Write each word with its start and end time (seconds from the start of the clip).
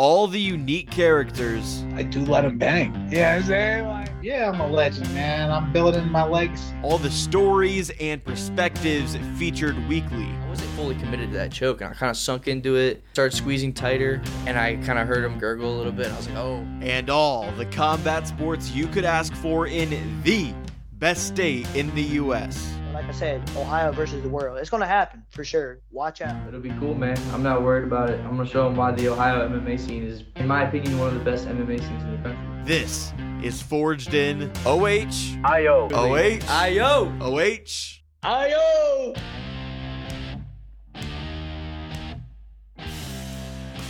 all 0.00 0.26
the 0.26 0.40
unique 0.40 0.90
characters, 0.90 1.84
I 1.94 2.04
do 2.04 2.24
let 2.24 2.46
him 2.46 2.56
bang. 2.56 3.08
Yeah, 3.12 3.34
I'm 3.34 3.42
saying? 3.42 3.86
Like, 3.86 4.08
yeah, 4.22 4.50
I'm 4.50 4.58
a 4.58 4.66
legend, 4.66 5.12
man. 5.12 5.50
I'm 5.50 5.74
building 5.74 6.10
my 6.10 6.24
legs. 6.24 6.72
all 6.82 6.96
the 6.96 7.10
stories 7.10 7.90
and 8.00 8.24
perspectives 8.24 9.18
featured 9.36 9.76
weekly. 9.90 10.24
I 10.24 10.48
wasn't 10.48 10.70
fully 10.70 10.94
committed 10.94 11.32
to 11.32 11.36
that 11.36 11.52
choke, 11.52 11.82
and 11.82 11.90
I 11.90 11.92
kind 11.92 12.08
of 12.08 12.16
sunk 12.16 12.48
into 12.48 12.76
it, 12.76 13.04
started 13.12 13.36
squeezing 13.36 13.74
tighter, 13.74 14.22
and 14.46 14.58
I 14.58 14.76
kind 14.76 14.98
of 14.98 15.06
heard 15.06 15.22
him 15.22 15.38
gurgle 15.38 15.70
a 15.70 15.76
little 15.76 15.92
bit. 15.92 16.06
And 16.06 16.14
I 16.14 16.16
was 16.16 16.28
like, 16.28 16.38
oh. 16.38 16.66
and 16.80 17.10
all 17.10 17.52
the 17.58 17.66
combat 17.66 18.26
sports 18.26 18.70
you 18.70 18.86
could 18.86 19.04
ask 19.04 19.34
for 19.34 19.66
in 19.66 19.90
the 20.22 20.54
best 20.94 21.26
state 21.26 21.66
in 21.76 21.94
the 21.94 22.02
U.S. 22.02 22.72
Like 23.10 23.16
I 23.16 23.18
said, 23.18 23.50
Ohio 23.56 23.90
versus 23.90 24.22
the 24.22 24.28
world. 24.28 24.58
It's 24.58 24.70
gonna 24.70 24.86
happen 24.86 25.24
for 25.30 25.42
sure. 25.42 25.80
Watch 25.90 26.20
out. 26.20 26.46
It'll 26.46 26.60
be 26.60 26.70
cool, 26.78 26.94
man. 26.94 27.18
I'm 27.32 27.42
not 27.42 27.60
worried 27.60 27.82
about 27.82 28.08
it. 28.08 28.20
I'm 28.20 28.36
gonna 28.36 28.48
show 28.48 28.66
them 28.66 28.76
why 28.76 28.92
the 28.92 29.08
Ohio 29.08 29.48
MMA 29.48 29.80
scene 29.80 30.04
is, 30.04 30.22
in 30.36 30.46
my 30.46 30.68
opinion, 30.68 30.96
one 30.96 31.08
of 31.08 31.14
the 31.14 31.24
best 31.28 31.48
MMA 31.48 31.80
scenes 31.80 32.04
in 32.04 32.12
the 32.12 32.28
country. 32.28 32.64
This 32.64 33.12
is 33.42 33.60
Forged 33.60 34.14
in 34.14 34.48
OH, 34.64 35.40
Io. 35.44 35.88
OH, 35.92 36.38
IO. 36.48 37.12
OH. 37.20 37.98
Ayo! 38.22 39.39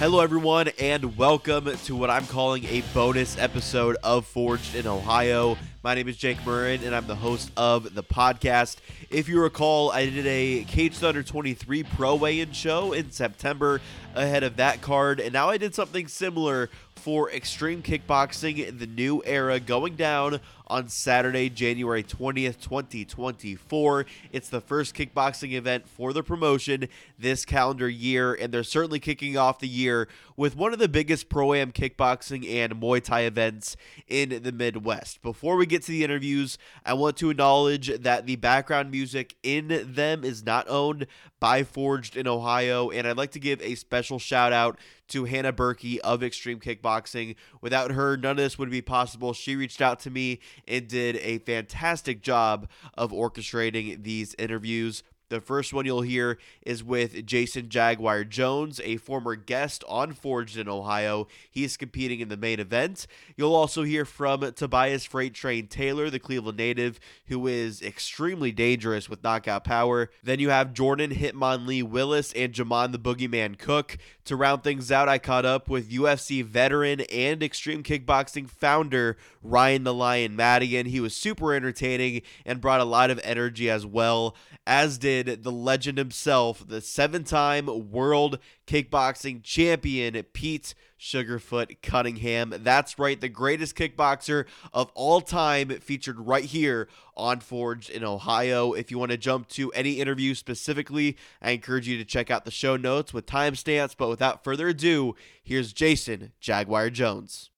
Hello, 0.01 0.21
everyone, 0.21 0.71
and 0.79 1.19
welcome 1.19 1.77
to 1.85 1.95
what 1.95 2.09
I'm 2.09 2.27
calling 2.27 2.65
a 2.65 2.81
bonus 2.95 3.37
episode 3.37 3.99
of 4.03 4.25
Forged 4.25 4.75
in 4.75 4.87
Ohio. 4.87 5.59
My 5.83 5.95
name 5.95 6.09
is 6.09 6.17
Jake 6.17 6.39
Murrin, 6.39 6.87
and 6.87 6.97
I'm 6.97 7.07
the 7.07 7.15
host 7.15 7.53
of 7.55 7.95
the 7.95 8.03
podcast. 8.03 8.77
If 9.11 9.29
you 9.29 9.39
recall, 9.43 9.91
I 9.91 10.07
did 10.07 10.27
a 10.27 10.65
Cage 10.65 10.97
Thunder 10.97 11.23
23 11.23 11.83
Pro 11.83 12.15
Weigh 12.15 12.41
In 12.41 12.53
show 12.53 12.95
in 12.95 13.11
September 13.11 13.83
ahead 14.15 14.43
of 14.43 14.57
that 14.57 14.81
card, 14.81 15.21
and 15.21 15.33
now 15.33 15.49
I 15.49 15.57
did 15.57 15.75
something 15.75 16.09
similar 16.09 16.69
for 16.97 17.31
Xtreme 17.31 17.83
Kickboxing, 17.83 18.67
in 18.67 18.79
the 18.79 18.87
new 18.87 19.23
era, 19.25 19.59
going 19.59 19.97
down 19.97 20.41
on 20.67 20.89
Saturday, 20.89 21.49
January 21.49 22.03
20th, 22.03 22.61
2024. 22.61 24.07
It's 24.33 24.49
the 24.49 24.61
first 24.61 24.95
kickboxing 24.95 25.53
event 25.53 25.89
for 25.89 26.13
the 26.13 26.23
promotion 26.23 26.89
this 27.19 27.45
calendar 27.45 27.89
year, 27.89 28.35
and 28.35 28.53
they're 28.53 28.63
certainly 28.63 29.01
kicking 29.01 29.37
off 29.37 29.61
the 29.61 29.69
year 29.69 30.09
with 30.41 30.57
one 30.57 30.73
of 30.73 30.79
the 30.79 30.89
biggest 30.89 31.29
pro 31.29 31.53
am 31.53 31.71
kickboxing 31.71 32.51
and 32.51 32.81
Muay 32.81 33.05
Thai 33.05 33.25
events 33.25 33.77
in 34.09 34.43
the 34.43 34.53
Midwest. 34.53 35.21
Before 35.21 35.55
we 35.55 35.67
get 35.67 35.83
to 35.83 35.93
the 35.93 36.03
interviews, 36.03 36.57
I 36.83 36.95
want 36.95 37.19
to 37.19 37.29
acknowledge 37.29 37.89
that 37.89 38.25
the 38.25 38.37
background 38.37 38.91
music 38.91 39.37
in 39.43 39.85
them 39.87 40.25
is 40.25 40.43
not 40.43 40.67
owned 40.71 41.07
by 41.41 41.63
Forged 41.63 42.17
in 42.17 42.27
Ohio, 42.27 42.89
and 42.89 43.07
I'd 43.07 43.19
like 43.19 43.33
to 43.33 43.39
give 43.39 43.61
a 43.61 43.75
special 43.75 44.19
shout 44.19 44.51
out 44.51 44.79
to 45.09 45.27
Hannah 45.27 45.53
Berkey 45.53 45.99
of 45.99 46.21
Xtreme 46.21 46.63
Kickboxing. 46.63 47.37
Without 47.61 47.91
her, 47.91 48.17
none 48.17 48.31
of 48.31 48.37
this 48.39 48.59
would 48.59 48.71
be 48.71 48.81
possible. 48.81 49.35
She 49.35 49.57
reached 49.57 49.83
out 49.83 50.01
to 50.01 50.11
me 50.11 50.41
and 50.67 50.89
did 50.89 51.17
a 51.17 51.41
fantastic 51.41 52.23
job 52.23 52.67
of 52.95 53.13
orchestrating 53.13 54.05
these 54.05 54.35
interviews. 54.39 55.03
The 55.31 55.41
first 55.41 55.73
one 55.73 55.87
you'll 55.87 56.03
hear 56.03 56.39
is 56.67 56.83
with 56.83 57.25
Jason 57.25 57.69
Jaguar 57.69 58.25
Jones, 58.25 58.81
a 58.83 58.97
former 58.97 59.37
guest 59.37 59.85
on 59.89 60.13
Forged 60.13 60.59
in 60.59 60.69
Ohio. 60.69 61.29
He 61.49 61.63
is 61.63 61.77
competing 61.77 62.19
in 62.19 62.29
the 62.29 62.37
main 62.37 62.59
event. 62.59 63.07
You'll 63.37 63.55
also 63.55 63.85
hear 63.85 64.05
from 64.05 64.41
Tobiaus 64.41 65.05
Freight 65.05 65.33
Train 65.33 65.69
Taylor, 65.69 66.11
the 66.11 66.19
Cleveland 66.19 66.59
native, 66.59 66.99
who 67.27 67.47
is 67.47 67.81
extremely 67.81 68.51
dangerous 68.51 69.09
with 69.09 69.23
knockout 69.23 69.63
power. 69.63 70.11
Then 70.21 70.41
you 70.41 70.51
have 70.51 70.75
Jordan 70.75 71.13
Hitmonlee 71.13 71.85
Willis 71.85 72.33
and 72.33 72.53
Jamon 72.53 72.91
the 72.91 72.99
Boogieman 72.99 73.57
Cooke. 73.57 73.99
To 74.25 74.35
round 74.35 74.65
things 74.65 74.91
out, 74.91 75.09
I 75.09 75.19
caught 75.19 75.45
up 75.45 75.69
with 75.69 75.93
UFC 75.93 76.45
veteran 76.45 77.03
and 77.03 77.41
Xtreme 77.41 77.85
Kickboxing 77.85 78.51
founder 78.51 79.17
Ryan 79.45 79.85
the 79.85 79.95
Lion 79.95 80.35
Madigan. 80.35 80.87
He 80.87 80.99
was 80.99 81.15
super 81.15 81.55
entertaining 81.55 82.23
and 82.45 82.61
brought 82.61 82.81
a 82.81 82.85
lot 82.85 83.11
of 83.11 83.21
energy 83.23 83.71
as 83.71 83.87
well, 83.87 84.35
as 84.67 84.99
did 84.99 85.20
the 85.27 85.53
legend 85.53 85.99
himself, 85.99 86.67
the 86.67 86.81
seven 86.81 87.25
time 87.25 87.91
world 87.91 88.39
kickboxing 88.67 89.43
champion, 89.43 90.23
Pete 90.33 90.75
Sugarfoot 90.99 91.81
Cunningham. 91.83 92.55
That's 92.59 92.99
right, 92.99 93.21
the 93.21 93.29
greatest 93.29 93.77
kickboxer 93.77 94.47
of 94.73 94.91
all 94.95 95.21
time, 95.21 95.71
featured 95.81 96.21
right 96.21 96.45
here 96.45 96.89
on 97.17 97.41
Forged 97.41 97.91
in 97.91 98.05
Ohio. 98.05 98.73
If 98.73 98.91
you 98.91 98.99
want 98.99 99.11
to 99.11 99.17
jump 99.17 99.49
to 99.49 99.73
any 99.73 99.95
interview 99.95 100.35
specifically, 100.35 101.17
I 101.41 101.51
encourage 101.53 101.89
you 101.89 101.99
to 101.99 102.05
check 102.05 102.31
out 102.31 102.45
the 102.45 102.51
show 102.51 102.77
notes 102.77 103.13
with 103.13 103.27
timestamps. 103.27 103.95
But 103.97 104.09
without 104.09 104.45
further 104.45 104.69
ado, 104.69 105.17
here's 105.43 105.73
Jason 105.73 106.33
Jaguar 106.41 106.91
Jones. 106.91 107.50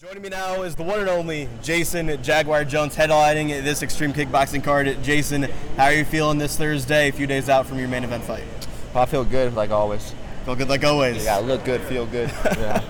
Joining 0.00 0.22
me 0.22 0.28
now 0.28 0.62
is 0.62 0.76
the 0.76 0.84
one 0.84 1.00
and 1.00 1.08
only 1.08 1.48
Jason 1.60 2.22
Jaguar 2.22 2.64
Jones 2.64 2.94
headlining 2.94 3.48
this 3.64 3.82
extreme 3.82 4.12
kickboxing 4.12 4.62
card. 4.62 4.96
Jason, 5.02 5.42
how 5.76 5.86
are 5.86 5.92
you 5.92 6.04
feeling 6.04 6.38
this 6.38 6.56
Thursday, 6.56 7.08
a 7.08 7.12
few 7.12 7.26
days 7.26 7.48
out 7.48 7.66
from 7.66 7.80
your 7.80 7.88
main 7.88 8.04
event 8.04 8.22
fight? 8.22 8.44
I 8.94 9.06
feel 9.06 9.24
good, 9.24 9.56
like 9.56 9.72
always. 9.72 10.14
Feel 10.48 10.56
good 10.56 10.70
like 10.70 10.82
always. 10.82 11.26
Yeah, 11.26 11.36
look 11.36 11.62
good, 11.66 11.82
feel 11.82 12.06
good. 12.06 12.30
Yeah. 12.56 12.82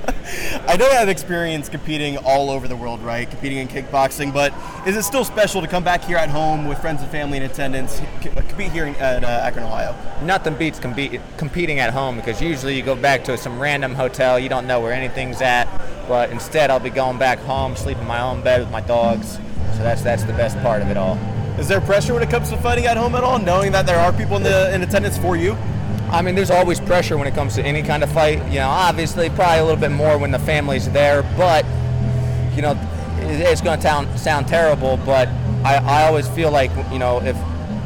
I 0.69 0.77
know 0.77 0.87
you 0.87 0.93
have 0.93 1.09
experience 1.09 1.69
competing 1.69 2.17
all 2.19 2.51
over 2.51 2.69
the 2.69 2.77
world, 2.77 3.01
right? 3.03 3.29
Competing 3.29 3.59
in 3.59 3.67
kickboxing, 3.67 4.33
but 4.33 4.55
is 4.87 4.97
it 4.97 5.03
still 5.03 5.25
special 5.25 5.61
to 5.61 5.67
come 5.67 5.83
back 5.83 6.05
here 6.05 6.19
at 6.19 6.29
home 6.29 6.69
with 6.69 6.79
friends 6.79 7.03
and 7.03 7.11
family 7.11 7.37
in 7.37 7.43
attendance, 7.43 8.01
compete 8.21 8.71
here 8.71 8.85
at 8.87 9.25
uh, 9.25 9.27
Akron, 9.43 9.65
Ohio? 9.65 9.97
Nothing 10.25 10.55
beats 10.55 10.79
competing 10.79 11.81
at 11.81 11.93
home 11.93 12.15
because 12.15 12.41
usually 12.41 12.77
you 12.77 12.83
go 12.85 12.95
back 12.95 13.25
to 13.25 13.37
some 13.37 13.59
random 13.59 13.93
hotel, 13.93 14.39
you 14.39 14.49
don't 14.49 14.69
know 14.69 14.79
where 14.79 14.93
anything's 14.93 15.43
at. 15.43 15.67
But 16.07 16.31
instead, 16.31 16.71
I'll 16.71 16.79
be 16.79 16.91
going 16.91 17.19
back 17.19 17.41
home, 17.41 17.75
sleep 17.75 17.99
in 17.99 18.07
my 18.07 18.21
own 18.21 18.41
bed 18.41 18.61
with 18.61 18.71
my 18.71 18.83
dogs. 18.83 19.33
So 19.73 19.83
that's 19.83 20.03
that's 20.03 20.23
the 20.23 20.33
best 20.35 20.57
part 20.61 20.81
of 20.81 20.91
it 20.91 20.97
all. 20.97 21.17
Is 21.59 21.67
there 21.67 21.81
pressure 21.81 22.15
when 22.15 22.23
it 22.23 22.31
comes 22.31 22.51
to 22.51 22.57
fighting 22.59 22.87
at 22.87 22.97
home 22.97 23.17
at 23.17 23.25
all, 23.25 23.41
knowing 23.41 23.73
that 23.73 23.85
there 23.85 23.99
are 23.99 24.13
people 24.13 24.37
in 24.37 24.45
the 24.45 24.73
in 24.73 24.85
attendance 24.85 25.19
for 25.19 25.37
you? 25.37 25.59
I 26.11 26.23
mean, 26.23 26.35
there's 26.35 26.51
always 26.51 26.81
pressure 26.81 27.17
when 27.19 27.27
it 27.27 27.35
comes 27.35 27.55
to 27.57 27.63
any 27.63 27.83
kind 27.83 28.03
of 28.03 28.11
fight. 28.13 28.39
You 28.51 28.61
know, 28.61 28.69
obviously, 28.69 29.29
probably 29.31 29.59
a 29.59 29.65
little 29.65 29.81
bit 29.81 29.91
more 29.93 30.17
when 30.19 30.31
the 30.31 30.39
family's 30.39 30.89
there, 30.91 31.23
but 31.37 31.65
you 32.55 32.63
know, 32.63 32.79
it's 33.21 33.61
going 33.61 33.77
to 33.79 33.83
sound 33.83 34.19
sound 34.19 34.49
terrible, 34.49 34.97
but 35.05 35.29
I, 35.65 35.77
I 35.77 36.07
always 36.07 36.27
feel 36.29 36.51
like 36.51 36.71
you 36.93 36.99
know 36.99 37.21
if 37.23 37.37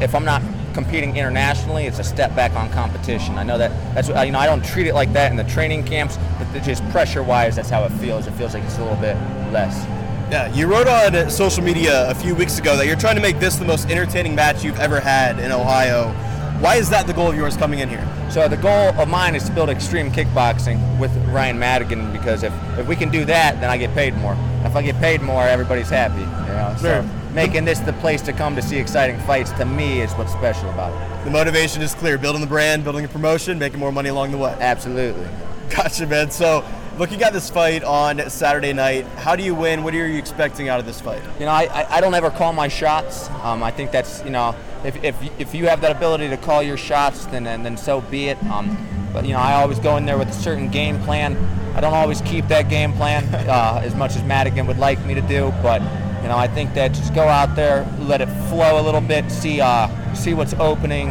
if 0.01 0.15
I'm 0.15 0.25
not 0.25 0.43
competing 0.73 1.17
internationally, 1.17 1.85
it's 1.87 1.99
a 1.99 2.05
step 2.05 2.35
back 2.35 2.53
on 2.55 2.71
competition. 2.71 3.37
I 3.39 3.43
know 3.43 3.59
that 3.59 3.71
that's 3.95 4.09
what- 4.09 4.25
you 4.25 4.33
know 4.33 4.39
I 4.39 4.47
don't 4.47 4.65
treat 4.65 4.87
it 4.87 4.95
like 4.95 5.13
that 5.15 5.31
in 5.31 5.37
the 5.37 5.45
training 5.45 5.85
camps, 5.85 6.19
but 6.39 6.63
just 6.63 6.89
pressure 6.91 7.23
wise, 7.23 7.57
that's 7.57 7.69
how 7.71 7.85
it 7.85 7.93
feels. 7.93 8.27
It 8.27 8.33
feels 8.33 8.55
like 8.55 8.63
it's 8.63 8.79
a 8.79 8.83
little 8.83 8.97
bit 8.97 9.17
less. 9.53 9.85
Yeah, 10.31 10.51
you 10.55 10.67
wrote 10.67 10.89
on 10.89 11.29
social 11.29 11.63
media 11.63 12.09
a 12.09 12.15
few 12.15 12.35
weeks 12.35 12.59
ago 12.59 12.75
that 12.79 12.87
you're 12.87 12.97
trying 12.97 13.17
to 13.17 13.21
make 13.23 13.39
this 13.39 13.57
the 13.57 13.67
most 13.67 13.91
entertaining 13.91 14.35
match 14.35 14.65
you've 14.65 14.81
ever 14.81 14.99
had 14.99 15.39
in 15.39 15.53
Ohio. 15.53 16.15
Why 16.63 16.77
is 16.77 16.89
that 16.91 17.09
the 17.09 17.13
goal 17.13 17.29
of 17.29 17.35
yours 17.37 17.57
coming 17.57 17.81
in 17.81 17.89
here? 17.89 18.07
So 18.31 18.47
the 18.47 18.57
goal 18.57 18.91
of 19.01 19.09
mine 19.09 19.35
is 19.35 19.43
to 19.49 19.53
build 19.53 19.69
extreme 19.69 20.13
kickboxing 20.13 20.79
with 21.01 21.11
Ryan 21.27 21.59
Madigan 21.59 22.13
because 22.13 22.45
if, 22.45 22.53
if 22.79 22.87
we 22.87 22.95
can 22.95 23.11
do 23.11 23.25
that, 23.25 23.61
then 23.61 23.69
I 23.69 23.77
get 23.77 23.93
paid 23.95 24.15
more. 24.19 24.37
If 24.65 24.77
I 24.77 24.83
get 24.83 24.95
paid 25.01 25.23
more, 25.23 25.43
everybody's 25.43 25.91
happy. 25.91 26.21
You 26.21 26.27
know, 26.57 26.77
Sure. 26.81 27.03
so 27.03 27.09
making 27.35 27.65
this 27.65 27.81
the 27.81 27.93
place 27.95 28.23
to 28.23 28.33
come 28.33 28.55
to 28.55 28.63
see 28.63 28.77
exciting 28.77 29.19
fights 29.23 29.51
to 29.53 29.65
me 29.65 30.03
is 30.03 30.13
what's 30.13 30.31
special 30.33 30.71
about 30.71 30.93
it. 30.93 31.25
The 31.25 31.31
motivation 31.33 31.83
is 31.83 31.97
clear: 31.97 32.17
building 32.17 32.41
the 32.41 32.47
brand, 32.47 32.85
building 32.85 33.05
a 33.05 33.09
promotion, 33.09 33.59
making 33.59 33.81
more 33.81 33.91
money 33.91 34.11
along 34.11 34.31
the 34.31 34.39
way. 34.39 34.57
Absolutely. 34.61 35.27
Gotcha, 35.69 36.07
man. 36.07 36.31
So, 36.31 36.65
looking 36.97 37.23
at 37.25 37.33
this 37.33 37.51
fight 37.51 37.83
on 37.83 38.31
Saturday 38.31 38.73
night, 38.73 39.05
how 39.17 39.35
do 39.35 39.43
you 39.43 39.55
win? 39.57 39.83
What 39.83 39.95
are 39.95 40.07
you 40.07 40.17
expecting 40.19 40.69
out 40.69 40.79
of 40.79 40.87
this 40.87 41.01
fight? 41.01 41.23
You 41.41 41.47
know, 41.47 41.51
I, 41.53 41.65
I, 41.65 41.97
I 41.97 42.01
don't 42.01 42.15
ever 42.15 42.31
call 42.31 42.53
my 42.53 42.69
shots. 42.69 43.29
Um, 43.43 43.63
I 43.65 43.73
think 43.73 43.91
that's 43.91 44.23
you 44.25 44.31
know, 44.31 44.55
if, 44.85 45.03
if, 45.05 45.41
if 45.41 45.55
you 45.55 45.67
have 45.67 45.81
that 45.83 45.95
ability 45.95 46.29
to 46.29 46.37
call 46.37 46.63
your 46.63 46.77
shots, 46.77 47.27
then 47.27 47.45
then, 47.45 47.63
then 47.63 47.77
so 47.77 48.01
be 48.01 48.29
it. 48.29 48.43
Um, 48.45 48.77
but 49.13 49.25
you 49.25 49.33
know, 49.33 49.39
I 49.39 49.55
always 49.55 49.79
go 49.79 49.97
in 49.97 50.07
there 50.07 50.19
with 50.19 50.29
a 50.29 50.33
certain 50.33 50.69
game 50.71 51.01
plan. 51.03 51.37
I 51.77 51.81
don't 51.81 51.95
always 51.95 52.21
keep 52.23 52.49
that 52.49 52.69
game 52.69 52.93
plan 52.93 53.25
uh, 53.49 53.81
as 53.83 53.95
much 53.95 54.17
as 54.17 54.23
Madigan 54.25 54.67
would 54.67 54.79
like 54.79 55.05
me 55.05 55.15
to 55.15 55.23
do, 55.23 55.53
but 55.63 55.81
you 56.23 56.29
know, 56.29 56.37
I 56.37 56.47
think 56.47 56.75
that 56.75 56.93
just 56.93 57.15
go 57.15 57.23
out 57.23 57.57
there, 57.57 57.87
let 57.99 58.21
it 58.21 58.29
flow 58.49 58.81
a 58.81 58.83
little 58.83 59.01
bit, 59.01 59.31
see 59.31 59.61
uh, 59.61 59.89
see 60.15 60.35
what's 60.35 60.55
opening, 60.55 61.11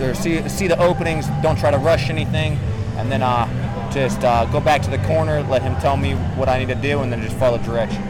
or 0.00 0.14
see 0.14 0.46
see 0.48 0.66
the 0.66 0.78
openings. 0.78 1.26
Don't 1.42 1.58
try 1.58 1.70
to 1.70 1.78
rush 1.78 2.10
anything, 2.10 2.58
and 2.96 3.10
then 3.10 3.22
uh, 3.22 3.46
just 3.90 4.22
uh, 4.22 4.44
go 4.46 4.60
back 4.60 4.82
to 4.82 4.90
the 4.90 4.98
corner, 4.98 5.42
let 5.44 5.62
him 5.62 5.74
tell 5.80 5.96
me 5.96 6.12
what 6.36 6.48
I 6.48 6.58
need 6.58 6.68
to 6.68 6.74
do, 6.74 7.00
and 7.00 7.12
then 7.12 7.22
just 7.22 7.36
follow 7.36 7.58
direction. 7.58 8.04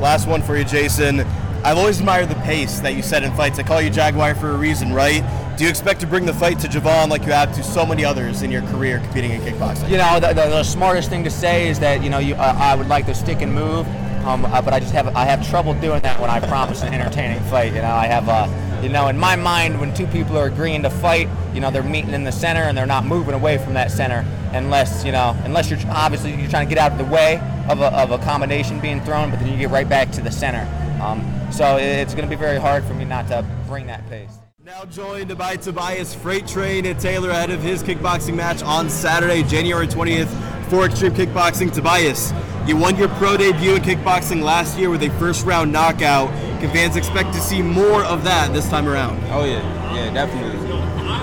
Last 0.00 0.26
one 0.26 0.42
for 0.42 0.56
you, 0.56 0.64
Jason. 0.64 1.24
I've 1.64 1.78
always 1.78 2.00
admired 2.00 2.28
the 2.28 2.34
pace 2.36 2.80
that 2.80 2.94
you 2.94 3.02
set 3.02 3.22
in 3.22 3.32
fights. 3.34 3.58
I 3.58 3.62
call 3.62 3.80
you 3.80 3.88
Jaguar 3.88 4.34
for 4.34 4.50
a 4.50 4.56
reason, 4.56 4.92
right? 4.92 5.22
Do 5.56 5.62
you 5.62 5.70
expect 5.70 6.00
to 6.00 6.08
bring 6.08 6.26
the 6.26 6.32
fight 6.32 6.58
to 6.60 6.66
Javon 6.66 7.08
like 7.08 7.24
you 7.24 7.30
have 7.30 7.54
to 7.54 7.62
so 7.62 7.86
many 7.86 8.04
others 8.04 8.42
in 8.42 8.50
your 8.50 8.62
career 8.62 8.98
competing 8.98 9.30
in 9.30 9.40
kickboxing? 9.42 9.88
You 9.88 9.98
know, 9.98 10.18
the, 10.18 10.28
the, 10.28 10.48
the 10.48 10.64
smartest 10.64 11.08
thing 11.08 11.22
to 11.22 11.30
say 11.30 11.68
is 11.68 11.78
that 11.78 12.02
you 12.02 12.10
know 12.10 12.18
you 12.18 12.34
uh, 12.34 12.56
I 12.58 12.74
would 12.74 12.88
like 12.88 13.06
to 13.06 13.14
stick 13.14 13.42
and 13.42 13.54
move, 13.54 13.86
um, 14.24 14.44
uh, 14.44 14.60
but 14.60 14.74
I 14.74 14.80
just 14.80 14.92
have 14.92 15.14
I 15.14 15.24
have 15.24 15.48
trouble 15.48 15.74
doing 15.74 16.00
that 16.02 16.18
when 16.18 16.30
I 16.30 16.40
promise 16.40 16.82
an 16.82 16.92
entertaining 16.92 17.40
fight. 17.44 17.72
You 17.74 17.82
know, 17.82 17.94
I 17.94 18.06
have 18.06 18.28
uh, 18.28 18.48
you 18.82 18.88
know 18.88 19.06
in 19.06 19.16
my 19.16 19.36
mind 19.36 19.78
when 19.78 19.94
two 19.94 20.08
people 20.08 20.36
are 20.36 20.46
agreeing 20.46 20.82
to 20.82 20.90
fight, 20.90 21.28
you 21.54 21.60
know 21.60 21.70
they're 21.70 21.84
meeting 21.84 22.12
in 22.12 22.24
the 22.24 22.32
center 22.32 22.62
and 22.62 22.76
they're 22.76 22.86
not 22.86 23.04
moving 23.04 23.34
away 23.34 23.58
from 23.58 23.74
that 23.74 23.92
center. 23.92 24.26
unless 24.52 25.04
you 25.04 25.12
know, 25.12 25.36
unless 25.44 25.70
you're 25.70 25.78
obviously 25.90 26.34
you're 26.34 26.50
trying 26.50 26.66
to 26.66 26.74
get 26.74 26.82
out 26.82 26.90
of 26.92 26.98
the 26.98 27.12
way 27.12 27.38
of 27.68 27.80
a, 27.80 27.92
of 27.96 28.10
a 28.10 28.18
combination 28.18 28.80
being 28.80 29.00
thrown, 29.02 29.30
but 29.30 29.38
then 29.38 29.48
you 29.52 29.56
get 29.56 29.70
right 29.70 29.88
back 29.88 30.10
to 30.12 30.20
the 30.20 30.30
center. 30.30 30.66
Um, 31.00 31.41
so 31.52 31.76
it's 31.76 32.14
going 32.14 32.28
to 32.28 32.34
be 32.34 32.38
very 32.38 32.58
hard 32.58 32.84
for 32.84 32.94
me 32.94 33.04
not 33.04 33.28
to 33.28 33.44
bring 33.66 33.86
that 33.86 34.08
pace. 34.08 34.38
Now 34.64 34.84
joined 34.84 35.36
by 35.36 35.56
Tobiaus 35.56 36.14
Freight 36.14 36.46
Train 36.46 36.86
and 36.86 36.98
Taylor 36.98 37.30
ahead 37.30 37.50
of 37.50 37.62
his 37.62 37.82
kickboxing 37.82 38.34
match 38.34 38.62
on 38.62 38.88
Saturday, 38.88 39.42
January 39.42 39.86
20th 39.86 40.28
for 40.70 40.88
Xtreme 40.88 41.16
Kickboxing. 41.16 41.72
Tobiaus, 41.72 42.32
you 42.66 42.76
won 42.76 42.96
your 42.96 43.08
pro 43.08 43.36
debut 43.36 43.74
in 43.74 43.82
kickboxing 43.82 44.42
last 44.42 44.78
year 44.78 44.88
with 44.88 45.02
a 45.02 45.10
first 45.18 45.44
round 45.44 45.72
knockout. 45.72 46.30
Can 46.60 46.70
fans 46.70 46.96
expect 46.96 47.34
to 47.34 47.40
see 47.40 47.60
more 47.60 48.04
of 48.04 48.24
that 48.24 48.52
this 48.54 48.68
time 48.70 48.88
around? 48.88 49.20
Oh 49.30 49.44
yeah, 49.44 49.94
yeah, 49.94 50.12
definitely. 50.12 50.58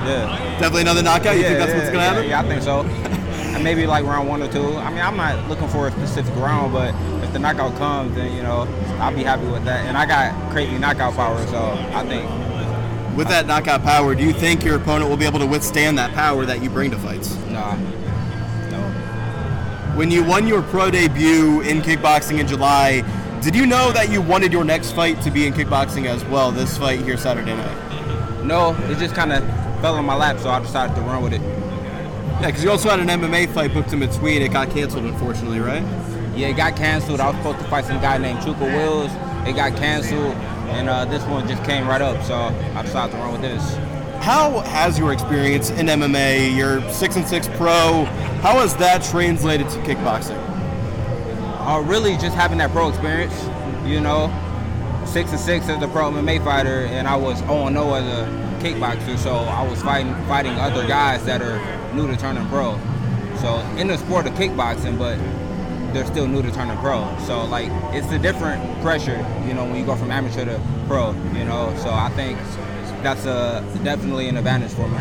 Yeah. 0.10 0.60
Definitely 0.60 0.82
another 0.82 1.04
knockout? 1.04 1.36
You 1.36 1.42
yeah, 1.42 1.48
think 1.48 1.60
that's 1.60 1.72
yeah, 1.72 1.78
what's 1.78 1.92
going 1.92 2.24
to 2.24 2.28
yeah, 2.28 2.42
happen? 2.42 2.62
Yeah, 2.62 2.84
I 2.84 2.84
think 2.84 3.14
so. 3.14 3.16
and 3.56 3.64
maybe 3.64 3.86
like 3.88 4.06
round 4.06 4.30
one 4.30 4.42
or 4.42 4.52
two. 4.52 4.76
I 4.78 4.90
mean, 4.90 5.02
I'm 5.02 5.18
not 5.18 5.48
looking 5.50 5.68
for 5.68 5.88
a 5.88 5.92
specific 5.92 6.36
round, 6.36 6.74
but 6.74 6.94
if 7.24 7.34
the 7.34 7.40
knockout 7.40 7.76
comes, 7.78 8.16
then 8.16 8.36
you 8.36 8.44
know 8.44 8.68
I'll 9.00 9.16
be 9.16 9.24
happy 9.24 9.48
with 9.48 9.66
that. 9.66 9.86
And 9.86 9.98
I 9.98 10.06
got 10.06 10.52
crazy 10.52 10.78
knockout 10.78 11.16
power, 11.16 11.46
so 11.48 11.60
I 11.94 12.06
think 12.08 13.18
With 13.18 13.28
that 13.30 13.48
knockout 13.48 13.84
power, 13.84 14.16
do 14.16 14.24
you 14.24 14.34
think 14.34 14.64
your 14.64 14.76
opponent 14.76 15.10
will 15.10 15.18
be 15.18 15.26
able 15.26 15.40
to 15.40 15.48
withstand 15.48 15.98
that 15.98 16.14
power 16.14 16.46
that 16.46 16.62
you 16.64 16.70
bring 16.70 16.92
to 16.92 16.98
fights? 16.98 17.36
nah, 17.50 17.76
no. 18.70 18.82
When 19.96 20.12
you 20.12 20.24
won 20.24 20.48
your 20.48 20.62
pro 20.62 20.90
debut 20.92 21.62
in 21.62 21.82
kickboxing 21.82 22.40
in 22.40 22.48
July, 22.48 23.04
did 23.42 23.56
you 23.56 23.66
know 23.66 23.92
that 23.92 24.10
you 24.10 24.22
wanted 24.22 24.52
your 24.54 24.64
next 24.64 24.92
fight 24.92 25.22
to 25.22 25.32
be 25.32 25.48
in 25.48 25.54
kickboxing 25.54 26.06
as 26.06 26.24
well, 26.26 26.52
this 26.52 26.78
fight 26.78 27.02
here 27.02 27.18
Saturday 27.18 27.56
night? 27.56 28.46
No, 28.46 28.76
it 28.90 28.98
just 29.00 29.16
kind 29.16 29.32
of 29.34 29.44
fell 29.82 29.98
in 29.98 30.06
my 30.06 30.16
lap, 30.16 30.40
so 30.40 30.50
I 30.50 30.60
decided 30.60 30.96
to 30.96 31.02
run 31.02 31.24
with 31.24 31.34
it. 31.34 31.42
Yeah, 32.40 32.46
because 32.48 32.64
you 32.64 32.72
also 32.72 32.90
had 32.90 33.02
an 33.02 33.08
MMA 33.10 33.54
fight 33.54 33.74
booked 33.74 33.92
in 33.92 34.00
between. 34.00 34.42
It 34.42 34.54
got 34.54 34.70
canceled, 34.70 35.04
unfortunately, 35.04 35.60
right? 35.60 35.84
Yeah, 36.34 36.48
it 36.48 36.56
got 36.56 36.78
canceled. 36.78 37.20
I 37.20 37.28
was 37.28 37.36
supposed 37.36 37.60
to 37.60 37.66
fight 37.66 37.84
some 37.84 38.00
guy 38.00 38.18
named 38.18 38.40
Chuka 38.40 38.62
Wills. 38.62 39.12
It 39.46 39.58
got 39.58 39.76
canceled, 39.76 40.36
and 40.70 40.88
uh, 40.88 41.04
this 41.04 41.22
one 41.26 41.46
just 41.50 41.62
came 41.66 41.86
right 41.86 42.02
up, 42.02 42.24
so 42.24 42.36
I 42.36 42.82
decided 42.82 43.12
to 43.12 43.18
run 43.18 43.34
with 43.34 43.42
this. 43.42 43.76
How 44.24 44.62
has 44.62 44.98
your 44.98 45.12
experience 45.12 45.70
in 45.72 45.88
MMA, 45.88 46.56
your 46.56 46.82
six 46.94 47.18
and 47.18 47.28
six 47.28 47.50
pro, 47.50 48.06
how 48.42 48.60
has 48.60 48.74
that 48.78 49.04
translated 49.04 49.68
to 49.72 49.80
kickboxing? 49.80 50.40
Uh, 51.60 51.82
really, 51.82 52.16
just 52.16 52.38
having 52.38 52.58
that 52.60 52.72
pro 52.72 52.88
experience, 52.88 53.36
you 53.86 54.00
know, 54.00 54.32
six 55.06 55.32
and 55.32 55.40
six 55.42 55.68
as 55.68 55.84
a 55.84 55.90
pro 55.90 56.10
MMA 56.10 56.42
fighter, 56.46 56.86
and 56.86 57.06
I 57.06 57.18
was 57.18 57.40
0 57.40 57.70
0 57.70 57.94
as 57.96 58.06
a 58.06 58.49
kickboxer, 58.60 59.18
so 59.18 59.36
I 59.36 59.68
was 59.68 59.82
fighting 59.82 60.14
fighting 60.26 60.54
other 60.54 60.88
guys 60.88 61.26
that 61.26 61.42
are 61.42 61.60
new 61.94 62.08
to 62.08 62.18
turning 62.18 62.48
pro. 62.48 62.80
So 63.42 63.60
in 63.78 63.88
the 63.88 63.98
sport 63.98 64.28
of 64.28 64.34
kickboxing, 64.34 64.98
but 64.98 65.18
they're 65.94 66.06
still 66.06 66.28
new 66.28 66.42
to 66.42 66.52
turning 66.52 66.78
pro. 66.78 67.16
So 67.26 67.46
like 67.46 67.70
it's 67.94 68.12
a 68.12 68.20
different 68.20 68.82
pressure, 68.82 69.18
you 69.48 69.54
know, 69.54 69.66
when 69.66 69.76
you 69.76 69.86
go 69.86 69.96
from 69.96 70.12
amateur 70.12 70.46
to 70.46 70.62
pro, 70.88 71.12
you 71.34 71.46
know. 71.46 71.76
So 71.78 71.90
I 71.90 72.10
think 72.16 72.38
that's 73.02 73.26
a 73.26 73.64
definitely 73.84 74.28
an 74.28 74.38
advantage 74.38 74.72
for 74.72 74.88
me. 74.88 74.98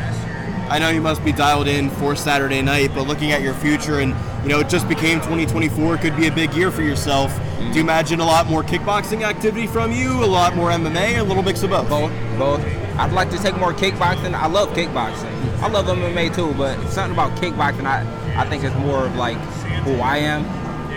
I 0.70 0.78
know 0.78 0.90
you 0.90 1.00
must 1.00 1.24
be 1.24 1.32
dialed 1.32 1.66
in 1.66 1.88
for 1.88 2.14
Saturday 2.14 2.60
night, 2.60 2.90
but 2.94 3.06
looking 3.06 3.32
at 3.32 3.40
your 3.40 3.54
future 3.54 4.00
and 4.00 4.14
you 4.42 4.50
know 4.50 4.60
it 4.60 4.68
just 4.68 4.88
became 4.88 5.18
2024 5.20 5.96
could 5.96 6.16
be 6.16 6.26
a 6.26 6.32
big 6.32 6.52
year 6.54 6.70
for 6.70 6.82
yourself. 6.82 7.34
Do 7.34 7.40
you 7.40 7.70
mm-hmm. 7.70 7.78
imagine 7.80 8.20
a 8.20 8.24
lot 8.24 8.46
more 8.46 8.62
kickboxing 8.62 9.22
activity 9.22 9.66
from 9.66 9.92
you, 9.92 10.12
a 10.22 10.26
lot 10.26 10.54
more 10.54 10.70
MMA, 10.70 11.18
a 11.18 11.22
little 11.22 11.42
mix 11.42 11.62
of 11.62 11.70
both? 11.70 11.88
Both, 11.88 12.12
both. 12.38 12.77
I'd 12.98 13.12
like 13.12 13.30
to 13.30 13.38
take 13.38 13.56
more 13.56 13.72
kickboxing. 13.72 14.34
I 14.34 14.48
love 14.48 14.70
kickboxing. 14.70 15.32
I 15.60 15.68
love 15.68 15.86
MMA 15.86 16.34
too, 16.34 16.52
but 16.54 16.76
something 16.88 17.12
about 17.12 17.30
kickboxing, 17.40 17.84
I, 17.84 18.02
I 18.36 18.44
think 18.48 18.64
it's 18.64 18.74
more 18.74 19.06
of 19.06 19.14
like 19.14 19.38
who 19.84 20.00
I 20.00 20.16
am. 20.16 20.44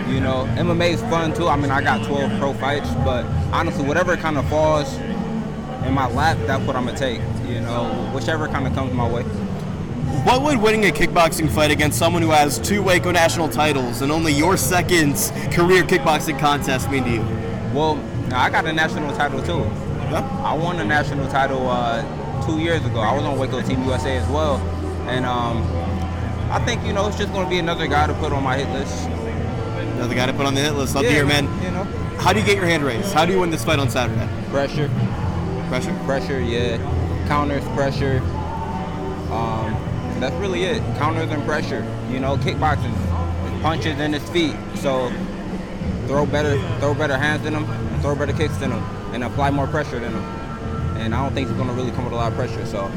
You 0.09 0.19
know, 0.19 0.45
MMA 0.57 0.94
is 0.94 1.01
fun 1.01 1.31
too. 1.36 1.48
I 1.48 1.56
mean, 1.56 1.69
I 1.69 1.83
got 1.83 2.03
12 2.07 2.39
pro 2.39 2.53
fights, 2.53 2.89
but 3.06 3.24
honestly, 3.53 3.86
whatever 3.86 4.18
kind 4.18 4.39
of 4.39 4.50
falls 4.50 4.92
in 5.86 5.94
my 5.94 6.07
lap, 6.07 6.38
that's 6.48 6.65
what 6.65 6.75
I'm 6.75 6.86
gonna 6.86 6.98
take. 6.98 7.21
You 7.45 7.62
know, 7.62 8.12
whichever 8.15 8.48
kind 8.48 8.65
of 8.65 8.74
comes 8.74 8.94
my 8.94 9.07
way. 9.07 9.21
What 10.24 10.42
would 10.42 10.57
winning 10.57 10.86
a 10.86 10.92
kickboxing 10.92 11.51
fight 11.51 11.69
against 11.69 12.00
someone 12.00 12.24
who 12.24 12.31
has 12.31 12.57
two 12.57 12.81
WAKO 12.81 13.13
national 13.13 13.48
titles 13.48 14.01
and 14.01 14.12
only 14.12 14.33
your 14.33 14.57
second 14.57 15.13
career 15.51 15.83
kickboxing 15.83 16.39
contest 16.39 16.89
mean 16.89 17.03
to 17.03 17.12
you? 17.12 17.21
Well, 17.75 18.03
I 18.33 18.50
got 18.50 18.65
a 18.65 18.74
national 18.74 19.15
title 19.15 19.42
too. 19.44 19.69
Yeah. 20.11 20.43
I 20.43 20.53
won 20.53 20.79
a 20.79 20.83
national 20.85 21.27
title 21.29 21.69
uh, 21.69 22.45
two 22.45 22.59
years 22.59 22.83
ago. 22.85 22.99
I 22.99 23.15
was 23.15 23.23
on 23.23 23.37
WAKO 23.37 23.65
Team 23.65 23.83
USA 23.85 24.17
as 24.17 24.27
well, 24.29 24.57
and 25.07 25.25
um, 25.25 25.63
I 26.51 26.59
think 26.65 26.83
you 26.85 26.91
know 26.93 27.07
it's 27.07 27.17
just 27.17 27.31
going 27.31 27.45
to 27.45 27.49
be 27.49 27.59
another 27.59 27.87
guy 27.87 28.07
to 28.07 28.13
put 28.15 28.33
on 28.33 28.43
my 28.43 28.57
hit 28.57 28.69
list. 28.77 29.07
Another 29.07 30.15
guy 30.15 30.25
to 30.25 30.33
put 30.33 30.45
on 30.45 30.53
the 30.55 30.61
hit 30.61 30.73
list. 30.73 30.95
Love 30.95 31.05
to 31.05 31.11
hear, 31.11 31.25
man. 31.25 31.45
You 31.63 31.71
know, 31.71 31.83
How 32.19 32.33
do 32.33 32.39
you 32.39 32.45
get 32.45 32.57
your 32.57 32.65
hand 32.65 32.83
raised? 32.83 33.13
How 33.13 33.25
do 33.25 33.31
you 33.31 33.39
win 33.39 33.51
this 33.51 33.63
fight 33.63 33.79
on 33.79 33.89
Saturday? 33.89 34.27
pressure, 34.49 34.89
Pressure. 35.69 35.93
pressure, 36.05 36.39
yeah, 36.41 36.77
counters, 37.27 37.63
pressure. 37.69 38.19
Um, 39.31 39.71
that's 40.19 40.35
really 40.35 40.63
it. 40.65 40.81
Counters 40.97 41.29
and 41.31 41.43
pressure. 41.45 41.85
You 42.11 42.19
know, 42.19 42.35
kickboxing, 42.37 42.93
punches 43.61 43.97
in 43.99 44.11
his 44.13 44.27
feet. 44.29 44.55
So 44.75 45.09
throw 46.07 46.25
better, 46.25 46.57
throw 46.79 46.93
better 46.93 47.17
hands 47.17 47.45
in 47.45 47.53
him, 47.53 47.63
and 47.63 48.01
throw 48.01 48.13
better 48.15 48.33
kicks 48.33 48.61
in 48.61 48.71
him, 48.71 48.83
and 49.13 49.23
apply 49.23 49.51
more 49.51 49.67
pressure 49.67 49.99
than 49.99 50.11
him. 50.13 50.23
And 50.97 51.15
I 51.15 51.23
don't 51.23 51.33
think 51.33 51.47
he's 51.47 51.57
going 51.57 51.67
to 51.69 51.73
really 51.75 51.91
come 51.91 52.03
with 52.03 52.13
a 52.13 52.15
lot 52.15 52.31
of 52.31 52.37
pressure. 52.37 52.65
So. 52.65 52.89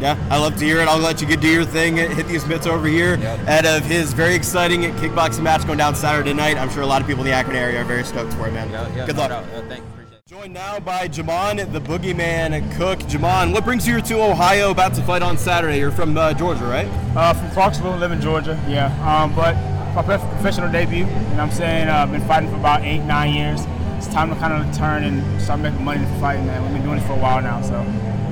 Yeah, 0.00 0.16
I 0.30 0.38
love 0.38 0.56
to 0.56 0.64
hear 0.64 0.80
it. 0.80 0.88
I'll 0.88 0.98
let 0.98 1.20
you 1.20 1.28
get 1.28 1.40
do 1.40 1.46
your 1.48 1.64
thing. 1.64 1.96
Hit 1.96 2.26
these 2.26 2.44
mitts 2.46 2.66
over 2.66 2.88
here 2.88 3.16
Yep. 3.18 3.38
ahead 3.40 3.66
of 3.66 3.84
his 3.84 4.12
very 4.12 4.34
exciting 4.34 4.80
kickboxing 4.82 5.42
match 5.42 5.64
going 5.64 5.78
down 5.78 5.94
Saturday 5.94 6.32
night. 6.34 6.56
I'm 6.56 6.68
sure 6.70 6.82
a 6.82 6.86
lot 6.86 7.00
of 7.00 7.06
people 7.06 7.22
in 7.22 7.30
the 7.30 7.36
Akron 7.36 7.54
area 7.54 7.80
are 7.80 7.84
very 7.84 8.02
stoked 8.02 8.32
for 8.34 8.48
it, 8.48 8.52
man. 8.52 8.68
Yeah, 8.70 8.88
yeah, 8.96 9.06
Good 9.06 9.14
no 9.14 9.22
luck. 9.22 9.30
doubt. 9.30 9.44
Yeah, 9.52 9.60
thank 9.68 9.84
you. 9.84 9.90
Appreciate 9.92 10.16
it. 10.16 10.26
Joined 10.26 10.54
now 10.54 10.80
by 10.80 11.06
Jamon, 11.06 11.72
the 11.72 11.80
boogeyman 11.80 12.74
cooke. 12.76 12.98
Jamon, 13.00 13.52
what 13.52 13.64
brings 13.64 13.86
you 13.86 13.94
here 13.94 14.02
to 14.02 14.22
Ohio 14.24 14.72
about 14.72 14.94
to 14.94 15.02
fight 15.02 15.22
on 15.22 15.38
Saturday? 15.38 15.78
You're 15.78 15.92
from 15.92 16.16
uh, 16.18 16.34
Georgia, 16.34 16.64
right? 16.64 16.88
Uh, 17.14 17.34
from 17.34 17.50
Clarksville, 17.50 17.96
live 17.98 18.10
in 18.10 18.20
Georgia. 18.20 18.60
Yeah. 18.68 18.86
Um, 19.08 19.32
but 19.36 19.54
my 19.94 20.02
professional 20.02 20.72
debut, 20.72 21.04
and 21.04 21.40
I'm 21.40 21.52
saying 21.52 21.88
uh, 21.88 21.94
I've 21.98 22.10
been 22.10 22.26
fighting 22.26 22.50
for 22.50 22.56
about 22.56 22.82
eight, 22.82 23.02
nine 23.04 23.34
years. 23.34 23.60
It's 24.02 24.12
time 24.12 24.30
to 24.30 24.36
kind 24.36 24.52
of 24.52 24.76
turn 24.76 25.04
and 25.04 25.40
start 25.40 25.60
making 25.60 25.84
money 25.84 26.04
for 26.04 26.18
fighting, 26.18 26.44
man. 26.44 26.60
We've 26.64 26.72
been 26.72 26.82
doing 26.82 26.98
it 26.98 27.06
for 27.06 27.12
a 27.12 27.18
while 27.18 27.40
now, 27.40 27.62
so. 27.62 27.82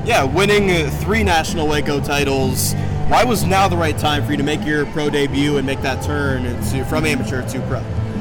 Yeah, 0.04 0.24
winning 0.24 0.68
uh, 0.68 0.90
three 1.00 1.22
national 1.22 1.68
WAKO 1.68 2.04
titles. 2.04 2.74
Why 3.06 3.22
was 3.22 3.44
now 3.44 3.68
the 3.68 3.76
right 3.76 3.96
time 3.96 4.24
for 4.24 4.32
you 4.32 4.36
to 4.36 4.42
make 4.42 4.66
your 4.66 4.84
pro 4.86 5.10
debut 5.10 5.58
and 5.58 5.64
make 5.64 5.80
that 5.82 6.02
turn 6.02 6.42
to, 6.42 6.84
from 6.86 7.06
amateur 7.06 7.48
to 7.48 7.60
pro? 7.68 7.78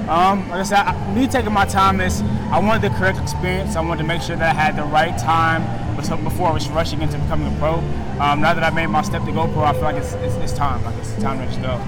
Um, 0.07 0.47
like 0.49 0.59
I 0.59 0.63
said, 0.63 0.77
I, 0.77 1.15
me 1.15 1.25
taking 1.25 1.51
my 1.51 1.65
time 1.65 2.01
is 2.01 2.21
I 2.51 2.59
wanted 2.59 2.83
the 2.83 2.95
correct 2.95 3.17
experience. 3.17 3.75
I 3.75 3.81
wanted 3.81 4.03
to 4.03 4.07
make 4.07 4.21
sure 4.21 4.35
that 4.35 4.55
I 4.55 4.57
had 4.57 4.75
the 4.75 4.83
right 4.83 5.17
time 5.17 5.63
before 6.23 6.49
I 6.49 6.51
was 6.51 6.69
rushing 6.69 7.01
into 7.01 7.17
becoming 7.17 7.51
a 7.51 7.57
pro. 7.57 7.77
Um, 8.19 8.41
now 8.41 8.53
that 8.53 8.63
I 8.63 8.69
made 8.69 8.87
my 8.87 9.01
step 9.01 9.25
to 9.25 9.31
go 9.31 9.47
pro, 9.47 9.63
I 9.63 9.73
feel 9.73 9.81
like 9.81 9.95
it's, 9.95 10.13
it's, 10.13 10.35
it's 10.35 10.53
time. 10.53 10.85
Like 10.85 10.95
it's 10.97 11.15
time 11.15 11.39
to 11.39 11.47
just 11.47 11.63
go. 11.63 11.81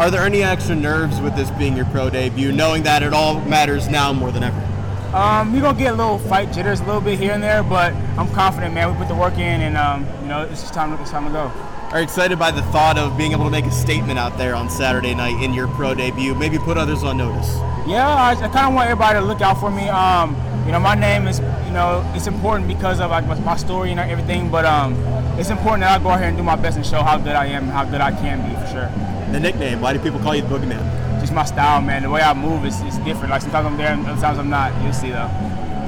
Are 0.00 0.10
there 0.10 0.22
any 0.22 0.42
extra 0.42 0.74
nerves 0.74 1.20
with 1.20 1.36
this 1.36 1.48
being 1.52 1.76
your 1.76 1.86
pro 1.86 2.10
debut, 2.10 2.50
knowing 2.50 2.82
that 2.82 3.04
it 3.04 3.12
all 3.12 3.40
matters 3.42 3.88
now 3.88 4.12
more 4.12 4.32
than 4.32 4.42
ever? 4.42 4.72
Um, 5.16 5.54
you're 5.54 5.62
gonna 5.62 5.78
get 5.78 5.94
a 5.94 5.96
little 5.96 6.18
fight 6.18 6.52
jitters 6.52 6.80
a 6.80 6.84
little 6.84 7.00
bit 7.00 7.18
here 7.18 7.32
and 7.32 7.42
there, 7.42 7.62
but 7.62 7.94
I'm 8.18 8.28
confident, 8.34 8.74
man. 8.74 8.92
We 8.92 8.98
put 8.98 9.08
the 9.08 9.14
work 9.14 9.34
in, 9.38 9.62
and 9.62 9.74
um, 9.78 10.06
you 10.20 10.28
know, 10.28 10.42
it's 10.42 10.60
just 10.60 10.74
time. 10.74 10.92
It's 11.00 11.10
time 11.10 11.24
to 11.24 11.30
go. 11.30 11.50
Are 11.90 11.98
you 12.00 12.04
excited 12.04 12.38
by 12.38 12.50
the 12.50 12.60
thought 12.64 12.98
of 12.98 13.16
being 13.16 13.32
able 13.32 13.44
to 13.44 13.50
make 13.50 13.64
a 13.64 13.70
statement 13.70 14.18
out 14.18 14.36
there 14.36 14.54
on 14.54 14.68
Saturday 14.68 15.14
night 15.14 15.42
in 15.42 15.54
your 15.54 15.68
pro 15.68 15.94
debut? 15.94 16.34
Maybe 16.34 16.58
put 16.58 16.76
others 16.76 17.02
on 17.02 17.16
notice. 17.16 17.48
Yeah, 17.86 18.06
I, 18.06 18.32
I 18.32 18.48
kind 18.48 18.66
of 18.68 18.74
want 18.74 18.90
everybody 18.90 19.18
to 19.18 19.24
look 19.24 19.40
out 19.40 19.58
for 19.58 19.70
me. 19.70 19.88
Um, 19.88 20.36
you 20.66 20.72
know, 20.72 20.80
my 20.80 20.94
name 20.94 21.26
is, 21.26 21.38
you 21.38 21.72
know, 21.72 22.04
it's 22.14 22.26
important 22.26 22.68
because 22.68 23.00
of 23.00 23.10
like 23.10 23.26
my- 23.26 23.40
my 23.40 23.56
story 23.56 23.92
and 23.92 24.00
everything. 24.00 24.50
But 24.50 24.66
um, 24.66 24.92
it's 25.38 25.48
important 25.48 25.80
that 25.80 25.98
I 25.98 26.02
go 26.02 26.10
out 26.10 26.18
here 26.18 26.28
and 26.28 26.36
do 26.36 26.42
my 26.42 26.56
best 26.56 26.76
and 26.76 26.84
show 26.84 27.02
how 27.02 27.16
good 27.16 27.36
I 27.36 27.46
am 27.46 27.62
and 27.62 27.72
how 27.72 27.86
good 27.86 28.02
I 28.02 28.10
can 28.10 28.46
be 28.46 28.54
for 28.60 28.66
sure. 28.66 29.32
The 29.32 29.40
nickname, 29.40 29.80
why 29.80 29.94
do 29.94 29.98
people 29.98 30.20
call 30.20 30.34
you 30.34 30.42
the 30.42 30.48
boogeyman? 30.48 31.05
Just 31.26 31.34
my 31.34 31.44
style, 31.44 31.82
man. 31.82 32.02
The 32.02 32.08
way 32.08 32.20
I 32.22 32.32
move 32.34 32.64
is, 32.64 32.80
is 32.82 32.98
different. 32.98 33.30
Like 33.30 33.42
sometimes 33.42 33.66
I'm 33.66 33.76
there 33.76 33.92
and 33.92 34.04
sometimes 34.04 34.38
I'm 34.38 34.48
not. 34.48 34.80
You'll 34.84 34.92
see 34.92 35.08
though. 35.08 35.28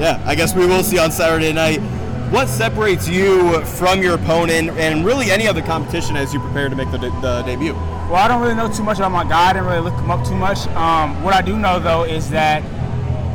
Yeah, 0.01 0.21
I 0.27 0.35
guess 0.35 0.53
we 0.53 0.67
will 0.67 0.83
see 0.83 0.99
on 0.99 1.13
Saturday 1.13 1.53
night. 1.53 1.79
What 2.33 2.49
separates 2.49 3.07
you 3.07 3.65
from 3.65 4.03
your 4.03 4.17
opponent 4.17 4.71
and 4.71 5.07
really 5.07 5.31
any 5.31 5.47
other 5.47 5.63
competition 5.63 6.17
as 6.17 6.35
you 6.35 6.41
prepare 6.41 6.69
to 6.69 6.75
make 6.75 6.91
the, 6.91 6.99
de- 6.99 7.21
the 7.21 7.43
debut? 7.43 7.75
Well, 7.75 8.17
I 8.17 8.27
don't 8.27 8.43
really 8.43 8.57
know 8.57 8.69
too 8.69 8.83
much 8.83 8.97
about 8.97 9.13
my 9.13 9.23
guy. 9.23 9.51
I 9.51 9.53
didn't 9.53 9.69
really 9.69 9.79
look 9.79 9.95
him 9.95 10.11
up 10.11 10.27
too 10.27 10.35
much. 10.35 10.67
Um, 10.71 11.23
what 11.23 11.35
I 11.35 11.41
do 11.41 11.57
know 11.57 11.79
though 11.79 12.03
is 12.03 12.29
that 12.31 12.65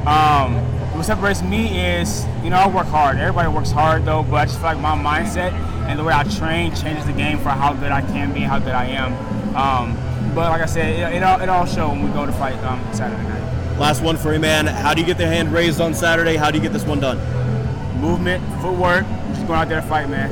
um, 0.05 0.55
what 0.98 1.05
separates 1.05 1.41
me 1.41 1.79
is, 1.79 2.25
you 2.43 2.50
know, 2.50 2.57
I 2.57 2.67
work 2.67 2.88
hard. 2.88 3.15
Everybody 3.17 3.48
works 3.48 3.72
hard 3.72 4.03
though, 4.03 4.24
but 4.24 4.36
I 4.36 4.43
just 4.43 4.57
feel 4.57 4.65
like 4.65 4.79
my 4.79 4.98
mindset 4.98 5.53
and 5.88 5.98
the 5.98 6.03
way 6.03 6.12
I 6.13 6.25
train 6.25 6.75
changes 6.75 7.05
the 7.05 7.13
game 7.13 7.38
for 7.38 7.51
how 7.51 7.72
good 7.72 7.93
I 7.93 8.01
can 8.01 8.33
be 8.33 8.41
and 8.41 8.51
how 8.51 8.60
good 8.60 8.75
I 8.75 8.88
am. 8.88 9.55
Um, 9.55 10.12
but 10.33 10.49
like 10.49 10.61
I 10.61 10.65
said, 10.65 11.13
it, 11.13 11.17
it 11.17 11.23
all 11.23 11.39
it 11.41 11.49
all 11.49 11.65
show 11.65 11.89
when 11.89 12.03
we 12.03 12.11
go 12.11 12.25
to 12.25 12.31
fight 12.33 12.61
um, 12.63 12.79
Saturday 12.93 13.23
night. 13.23 13.77
Last 13.79 14.01
one 14.03 14.17
for 14.17 14.33
you, 14.33 14.39
man. 14.39 14.67
How 14.67 14.93
do 14.93 15.01
you 15.01 15.07
get 15.07 15.17
the 15.17 15.25
hand 15.27 15.51
raised 15.51 15.81
on 15.81 15.93
Saturday? 15.93 16.35
How 16.35 16.51
do 16.51 16.57
you 16.57 16.63
get 16.63 16.73
this 16.73 16.85
one 16.85 16.99
done? 16.99 17.17
Movement, 17.99 18.43
footwork, 18.61 19.05
just 19.33 19.47
going 19.47 19.59
out 19.59 19.69
there 19.69 19.81
to 19.81 19.87
fight, 19.87 20.09
man. 20.09 20.31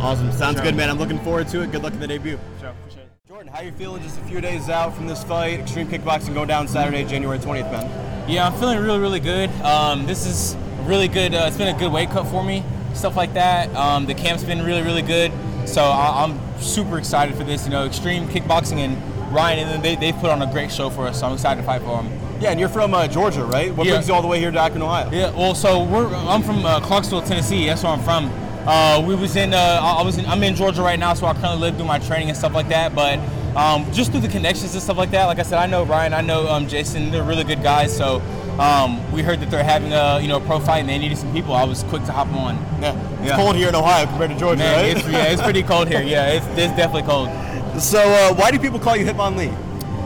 Awesome. 0.00 0.32
Sounds 0.32 0.56
Sure. 0.56 0.64
good, 0.64 0.74
man. 0.76 0.88
I'm 0.88 0.98
looking 0.98 1.18
forward 1.20 1.48
to 1.48 1.60
it. 1.62 1.70
Good 1.70 1.82
luck 1.82 1.92
in 1.92 2.00
the 2.00 2.06
debut. 2.08 2.38
Sure, 2.58 2.70
appreciate 2.70 3.02
it. 3.04 3.10
Jordan, 3.28 3.52
how 3.52 3.58
are 3.60 3.64
you 3.64 3.72
feeling 3.72 4.02
just 4.02 4.18
a 4.18 4.22
few 4.22 4.40
days 4.40 4.68
out 4.68 4.94
from 4.96 5.06
this 5.06 5.22
fight? 5.22 5.60
Xtreme 5.64 5.86
Kickboxing 5.88 6.34
going 6.34 6.48
down 6.48 6.66
Saturday, 6.66 7.04
January 7.04 7.38
20th, 7.38 7.70
man. 7.70 8.28
Yeah, 8.28 8.46
I'm 8.46 8.54
feeling 8.54 8.78
really, 8.78 8.98
really 8.98 9.20
good. 9.20 9.50
Um, 9.62 10.06
this 10.06 10.26
is 10.26 10.56
really 10.84 11.08
good. 11.08 11.34
Uh, 11.34 11.44
it's 11.46 11.56
been 11.58 11.74
a 11.74 11.78
good 11.78 11.92
weight 11.92 12.10
cut 12.10 12.26
for 12.26 12.42
me, 12.42 12.64
stuff 12.94 13.16
like 13.16 13.34
that. 13.34 13.74
Um, 13.76 14.06
the 14.06 14.14
camp's 14.14 14.42
been 14.42 14.62
really, 14.64 14.82
really 14.82 15.02
good. 15.02 15.30
So 15.66 15.82
I- 15.84 16.24
I'm 16.24 16.40
super 16.60 16.98
excited 16.98 17.36
for 17.36 17.44
this. 17.44 17.64
You 17.66 17.70
know, 17.70 17.86
Xtreme 17.88 18.28
Kickboxing 18.28 18.78
and 18.78 18.96
Ryan, 19.30 19.60
and 19.60 19.70
then 19.70 19.82
they, 19.82 19.96
they 19.96 20.12
put 20.18 20.30
on 20.30 20.42
a 20.42 20.50
great 20.50 20.70
show 20.72 20.90
for 20.90 21.06
us. 21.06 21.20
So 21.20 21.26
I'm 21.26 21.34
excited 21.34 21.60
to 21.60 21.66
fight 21.66 21.82
for 21.82 22.02
them. 22.02 22.10
Yeah, 22.40 22.50
and 22.50 22.58
you're 22.60 22.68
from 22.68 22.94
uh, 22.94 23.06
Georgia, 23.06 23.44
right? 23.44 23.74
What 23.74 23.86
Yeah. 23.86 23.92
brings 23.94 24.08
you 24.08 24.14
all 24.14 24.22
the 24.22 24.28
way 24.28 24.38
here 24.40 24.50
to 24.50 24.58
Akron, 24.58 24.82
Ohio? 24.82 25.10
Yeah, 25.12 25.30
well, 25.30 25.54
so 25.54 25.82
we're 25.84 26.06
I'm 26.14 26.42
from 26.42 26.64
uh, 26.64 26.80
Clarksville, 26.80 27.22
Tennessee. 27.22 27.66
That's 27.66 27.82
where 27.82 27.92
I'm 27.92 28.00
from. 28.02 28.30
Uh, 28.66 29.02
we 29.06 29.14
was 29.14 29.36
in 29.36 29.54
uh, 29.54 29.80
I 29.82 30.02
was 30.02 30.18
in, 30.18 30.26
I'm 30.26 30.42
in 30.42 30.54
Georgia 30.54 30.82
right 30.82 30.98
now, 30.98 31.14
so 31.14 31.26
I 31.26 31.32
currently 31.34 31.58
live, 31.60 31.76
through 31.76 31.86
my 31.86 31.98
training 31.98 32.28
and 32.28 32.36
stuff 32.36 32.54
like 32.54 32.68
that. 32.68 32.94
But 32.94 33.18
um, 33.56 33.90
just 33.92 34.10
through 34.10 34.20
the 34.20 34.28
connections 34.28 34.74
and 34.74 34.82
stuff 34.82 34.96
like 34.96 35.10
that, 35.12 35.26
like 35.26 35.38
I 35.38 35.42
said, 35.42 35.58
I 35.58 35.66
know 35.66 35.84
Ryan, 35.84 36.12
I 36.14 36.20
know 36.20 36.48
um, 36.48 36.66
Jason. 36.68 37.10
They're 37.10 37.22
really 37.24 37.44
good 37.44 37.62
guys. 37.62 37.94
So 37.96 38.20
um, 38.58 39.10
we 39.12 39.22
heard 39.22 39.40
that 39.40 39.50
they're 39.50 39.64
having 39.64 39.92
a 39.92 40.20
you 40.20 40.28
know 40.28 40.36
a 40.36 40.40
pro 40.40 40.60
fight 40.60 40.78
and 40.80 40.88
they 40.88 40.98
needed 40.98 41.18
some 41.18 41.32
people. 41.32 41.54
I 41.54 41.64
was 41.64 41.82
quick 41.84 42.04
to 42.04 42.12
hop 42.12 42.28
on. 42.34 42.56
Yeah, 42.80 43.22
it's 43.22 43.32
cold 43.36 43.56
here 43.56 43.68
in 43.68 43.74
Ohio 43.74 44.06
compared 44.06 44.30
to 44.30 44.38
Georgia, 44.38 44.58
Man, 44.62 44.76
right? 44.76 44.96
it's, 44.96 45.06
yeah, 45.08 45.24
it's 45.24 45.42
pretty 45.42 45.62
cold 45.62 45.88
here. 45.88 46.02
Yeah, 46.02 46.28
it's, 46.28 46.46
it's 46.46 46.74
definitely 46.76 47.02
cold. 47.02 47.28
So 47.80 47.98
uh, 48.00 48.34
why 48.34 48.50
do 48.50 48.58
people 48.58 48.78
call 48.78 48.96
you 48.96 49.04
Hitmonlee? 49.06 49.54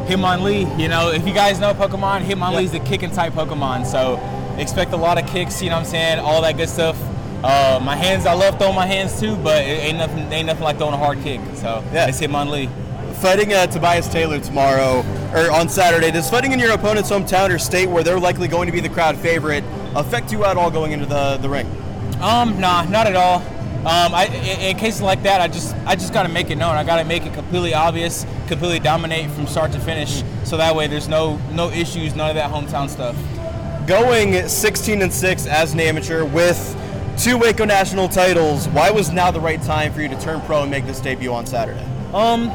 Hitmonlee, 0.06 0.78
you 0.80 0.88
know, 0.88 1.10
if 1.10 1.26
you 1.26 1.34
guys 1.34 1.58
know 1.58 1.74
Pokemon, 1.74 2.24
Hitmonlee 2.24 2.52
Yeah. 2.54 2.60
is 2.60 2.72
the 2.72 2.78
kicking 2.80 3.10
type 3.10 3.32
Pokemon. 3.32 3.86
So 3.86 4.20
expect 4.58 4.92
a 4.92 4.96
lot 4.96 5.18
of 5.22 5.26
kicks, 5.28 5.60
you 5.62 5.70
know 5.70 5.76
what 5.76 5.84
I'm 5.86 5.90
saying? 5.90 6.18
All 6.20 6.40
that 6.42 6.56
good 6.56 6.68
stuff. 6.68 6.96
Uh, 7.42 7.80
my 7.82 7.96
hands, 7.96 8.26
I 8.26 8.32
love 8.34 8.58
throwing 8.58 8.74
my 8.76 8.86
hands 8.86 9.18
too, 9.20 9.36
but 9.36 9.62
it 9.62 9.82
ain't 9.82 9.98
nothing, 9.98 10.32
ain't 10.32 10.46
nothing 10.46 10.62
like 10.64 10.78
throwing 10.78 10.94
a 10.94 10.98
hard 10.98 11.20
kick. 11.22 11.40
So 11.56 11.82
Yeah. 11.92 12.06
it's 12.06 12.20
Hitmonlee. 12.20 12.68
Fighting 13.16 13.52
uh, 13.52 13.66
Tobiaus 13.66 14.08
Taylor 14.10 14.38
tomorrow, 14.38 15.04
or 15.32 15.50
on 15.50 15.68
Saturday, 15.68 16.10
does 16.10 16.28
fighting 16.30 16.52
in 16.52 16.58
your 16.58 16.72
opponent's 16.72 17.10
hometown 17.10 17.50
or 17.54 17.58
state 17.58 17.88
where 17.88 18.02
they're 18.02 18.20
likely 18.20 18.48
going 18.48 18.66
to 18.66 18.72
be 18.72 18.80
the 18.80 18.88
crowd 18.88 19.16
favorite 19.16 19.64
affect 19.94 20.30
you 20.32 20.44
at 20.44 20.56
all 20.56 20.70
going 20.70 20.92
into 20.92 21.06
the, 21.06 21.38
the 21.38 21.48
ring? 21.48 21.66
Um, 22.20 22.60
nah, 22.60 22.84
not 22.84 23.06
at 23.06 23.16
all. 23.16 23.42
Um, 23.84 24.14
I, 24.14 24.26
in, 24.26 24.60
in 24.60 24.76
cases 24.78 25.02
like 25.02 25.22
that, 25.24 25.42
I 25.42 25.48
just, 25.48 25.76
I 25.84 25.94
just 25.94 26.14
gotta 26.14 26.30
make 26.30 26.48
it 26.48 26.56
known. 26.56 26.74
I 26.74 26.84
gotta 26.84 27.04
make 27.04 27.26
it 27.26 27.34
completely 27.34 27.74
obvious, 27.74 28.24
completely 28.46 28.78
dominate 28.78 29.30
from 29.32 29.46
start 29.46 29.72
to 29.72 29.78
finish, 29.78 30.22
so 30.44 30.56
that 30.56 30.74
way 30.74 30.86
there's 30.86 31.06
no, 31.06 31.36
no 31.52 31.68
issues, 31.68 32.14
none 32.14 32.30
of 32.30 32.36
that 32.36 32.50
hometown 32.50 32.88
stuff. 32.88 33.14
Going 33.86 34.48
16 34.48 35.02
and 35.02 35.12
6 35.12 35.46
as 35.46 35.74
an 35.74 35.80
amateur 35.80 36.24
with 36.24 36.56
two 37.18 37.36
WAKO 37.36 37.66
national 37.66 38.08
titles, 38.08 38.68
why 38.68 38.90
was 38.90 39.12
now 39.12 39.30
the 39.30 39.40
right 39.40 39.60
time 39.60 39.92
for 39.92 40.00
you 40.00 40.08
to 40.08 40.18
turn 40.18 40.40
pro 40.42 40.62
and 40.62 40.70
make 40.70 40.86
this 40.86 41.00
debut 41.00 41.34
on 41.34 41.44
Saturday? 41.44 41.84
Um, 42.14 42.50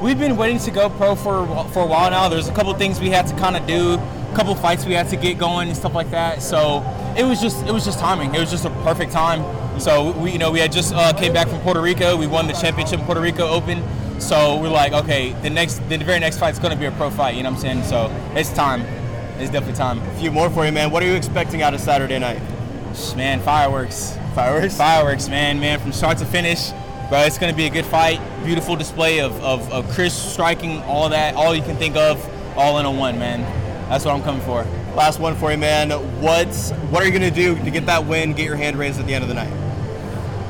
we've 0.00 0.18
been 0.18 0.36
waiting 0.36 0.60
to 0.60 0.70
go 0.70 0.88
pro 0.90 1.16
for 1.16 1.44
for 1.72 1.82
a 1.82 1.86
while 1.86 2.08
now. 2.10 2.28
There's 2.28 2.48
a 2.48 2.54
couple 2.54 2.72
things 2.74 3.00
we 3.00 3.10
had 3.10 3.26
to 3.26 3.34
kind 3.36 3.56
of 3.56 3.66
do, 3.66 3.94
a 3.94 4.32
couple 4.36 4.54
fights 4.54 4.86
we 4.86 4.94
had 4.94 5.08
to 5.08 5.16
get 5.16 5.38
going 5.38 5.66
and 5.66 5.76
stuff 5.76 5.94
like 5.94 6.10
that. 6.12 6.40
So 6.40 6.84
it 7.16 7.24
was 7.24 7.40
just 7.40 7.64
it 7.66 7.72
was 7.72 7.84
just 7.84 7.98
timing. 7.98 8.34
It 8.34 8.40
was 8.40 8.50
just 8.50 8.64
a 8.64 8.70
perfect 8.82 9.12
time. 9.12 9.42
So 9.80 10.12
we 10.12 10.32
you 10.32 10.38
know 10.38 10.50
we 10.50 10.60
had 10.60 10.72
just 10.72 10.94
uh, 10.94 11.12
came 11.12 11.32
back 11.32 11.48
from 11.48 11.60
Puerto 11.60 11.80
Rico. 11.80 12.16
We 12.16 12.26
won 12.26 12.46
the 12.46 12.52
championship 12.52 13.00
in 13.00 13.06
Puerto 13.06 13.20
Rico 13.20 13.46
Open. 13.48 13.82
So 14.20 14.60
we're 14.60 14.68
like, 14.68 14.92
okay, 14.92 15.32
the 15.42 15.50
next 15.50 15.76
the 15.88 15.98
very 15.98 16.20
next 16.20 16.38
fight's 16.38 16.58
gonna 16.58 16.76
be 16.76 16.86
a 16.86 16.92
pro 16.92 17.10
fight. 17.10 17.36
You 17.36 17.42
know 17.42 17.50
what 17.50 17.56
I'm 17.56 17.82
saying? 17.82 17.84
So 17.84 18.10
it's 18.34 18.52
time. 18.52 18.82
It's 19.38 19.50
definitely 19.50 19.76
time. 19.76 19.98
A 20.00 20.14
few 20.18 20.30
more 20.30 20.50
for 20.50 20.64
you, 20.64 20.72
man. 20.72 20.90
What 20.90 21.02
are 21.02 21.06
you 21.06 21.14
expecting 21.14 21.62
out 21.62 21.74
of 21.74 21.80
Saturday 21.80 22.18
night? 22.18 22.40
Man, 23.16 23.40
fireworks. 23.40 24.16
Fireworks? 24.34 24.76
Fireworks, 24.76 25.28
man, 25.28 25.58
man, 25.58 25.80
from 25.80 25.92
start 25.92 26.18
to 26.18 26.26
finish. 26.26 26.70
Bro, 27.08 27.20
it's 27.22 27.38
gonna 27.38 27.52
be 27.54 27.66
a 27.66 27.70
good 27.70 27.86
fight. 27.86 28.20
Beautiful 28.44 28.76
display 28.76 29.20
of, 29.20 29.32
of, 29.42 29.70
of 29.72 29.90
Chris 29.90 30.14
striking, 30.14 30.80
all 30.82 31.08
that, 31.08 31.34
all 31.34 31.54
you 31.54 31.62
can 31.62 31.76
think 31.76 31.96
of, 31.96 32.26
all 32.56 32.78
in 32.78 32.86
a 32.86 32.90
one, 32.90 33.18
man. 33.18 33.61
That's 33.88 34.04
what 34.04 34.14
I'm 34.14 34.22
coming 34.22 34.42
for. 34.42 34.64
Last 34.94 35.20
one 35.20 35.34
for 35.36 35.50
you, 35.50 35.58
man. 35.58 35.90
What's 36.20 36.70
what 36.90 37.02
are 37.02 37.06
you 37.06 37.12
gonna 37.12 37.30
do 37.30 37.54
to 37.56 37.70
get 37.70 37.86
that 37.86 38.06
win, 38.06 38.32
get 38.32 38.44
your 38.46 38.56
hand 38.56 38.76
raised 38.76 38.98
at 39.00 39.06
the 39.06 39.14
end 39.14 39.22
of 39.22 39.28
the 39.28 39.34
night? 39.34 39.50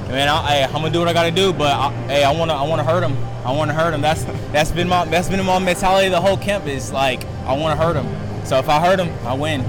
Man, 0.08 0.28
I, 0.28 0.64
I'm 0.64 0.72
gonna 0.72 0.90
do 0.90 0.98
what 0.98 1.08
I 1.08 1.12
gotta 1.12 1.30
do, 1.30 1.52
but 1.52 1.72
I, 1.72 1.90
hey, 2.06 2.24
I 2.24 2.32
wanna 2.32 2.54
I 2.54 2.66
wanna 2.66 2.84
hurt 2.84 3.02
him. 3.02 3.16
I 3.44 3.50
wanna 3.52 3.72
hurt 3.72 3.94
him. 3.94 4.00
That's 4.02 4.24
that's 4.52 4.70
been 4.70 4.88
my 4.88 5.04
that's 5.06 5.28
been 5.28 5.44
my 5.44 5.58
mentality 5.58 6.08
the 6.08 6.20
whole 6.20 6.36
camp 6.36 6.66
is 6.66 6.92
like 6.92 7.24
I 7.46 7.56
wanna 7.56 7.76
hurt 7.76 7.96
him. 7.96 8.06
So 8.44 8.58
if 8.58 8.68
I 8.68 8.78
hurt 8.84 9.00
him, 9.00 9.10
I 9.26 9.34
win. 9.34 9.64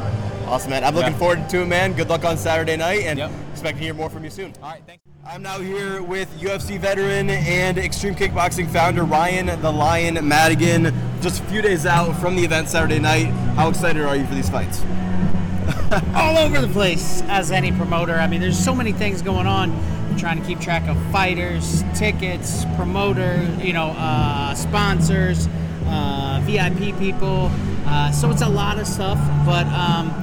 Awesome, 0.48 0.72
man. 0.72 0.84
I'm 0.84 0.94
looking 0.94 1.14
Yeah. 1.14 1.18
forward 1.20 1.50
to 1.50 1.62
it, 1.62 1.68
man. 1.68 1.94
Good 1.94 2.10
luck 2.10 2.26
on 2.26 2.38
Saturday 2.38 2.76
night, 2.76 3.04
and 3.04 3.18
Yep. 3.18 3.32
expect 3.54 3.78
to 3.78 3.84
hear 3.84 3.94
more 3.94 4.10
from 4.10 4.24
you 4.24 4.30
soon. 4.30 4.54
All 4.62 4.70
right, 4.72 4.82
thanks. 4.86 5.04
I'm 5.26 5.42
now 5.42 5.60
here 5.60 6.04
with 6.04 6.30
UFC 6.38 6.78
veteran 6.78 7.30
and 7.30 7.78
Xtreme 7.78 8.18
Kickboxing 8.18 8.70
founder 8.70 9.06
Ryan 9.06 9.46
the 9.62 9.72
Lion 9.72 10.16
Madigan. 10.28 10.94
Just 11.22 11.40
a 11.42 11.46
few 11.46 11.62
days 11.62 11.86
out 11.86 12.12
from 12.20 12.36
the 12.36 12.44
event 12.44 12.68
Saturday 12.68 13.00
night. 13.00 13.28
How 13.56 13.70
excited 13.70 14.04
are 14.04 14.18
you 14.18 14.26
for 14.26 14.36
these 14.36 14.50
fights? 14.50 14.82
all 16.14 16.38
over 16.38 16.60
the 16.60 16.68
place 16.68 17.22
as 17.28 17.52
any 17.52 17.72
promoter. 17.72 18.16
I 18.16 18.28
mean, 18.28 18.42
there's 18.42 18.62
so 18.62 18.76
many 18.76 18.92
things 18.92 19.22
going 19.22 19.48
on. 19.48 19.72
You're 20.10 20.20
trying 20.20 20.42
to 20.42 20.46
keep 20.46 20.60
track 20.60 20.90
of 20.90 21.02
fighters, 21.14 21.86
tickets, 21.96 22.66
promoter, 22.76 23.42
you 23.62 23.72
know, 23.72 23.96
uh, 23.96 24.54
sponsors, 24.56 25.48
uh, 25.86 26.42
VIP 26.44 27.00
people. 27.00 27.50
Uh, 27.86 28.12
so 28.12 28.30
it's 28.30 28.42
a 28.42 28.50
lot 28.50 28.78
of 28.78 28.86
stuff. 28.86 29.18
But 29.46 29.68
um, 29.68 30.23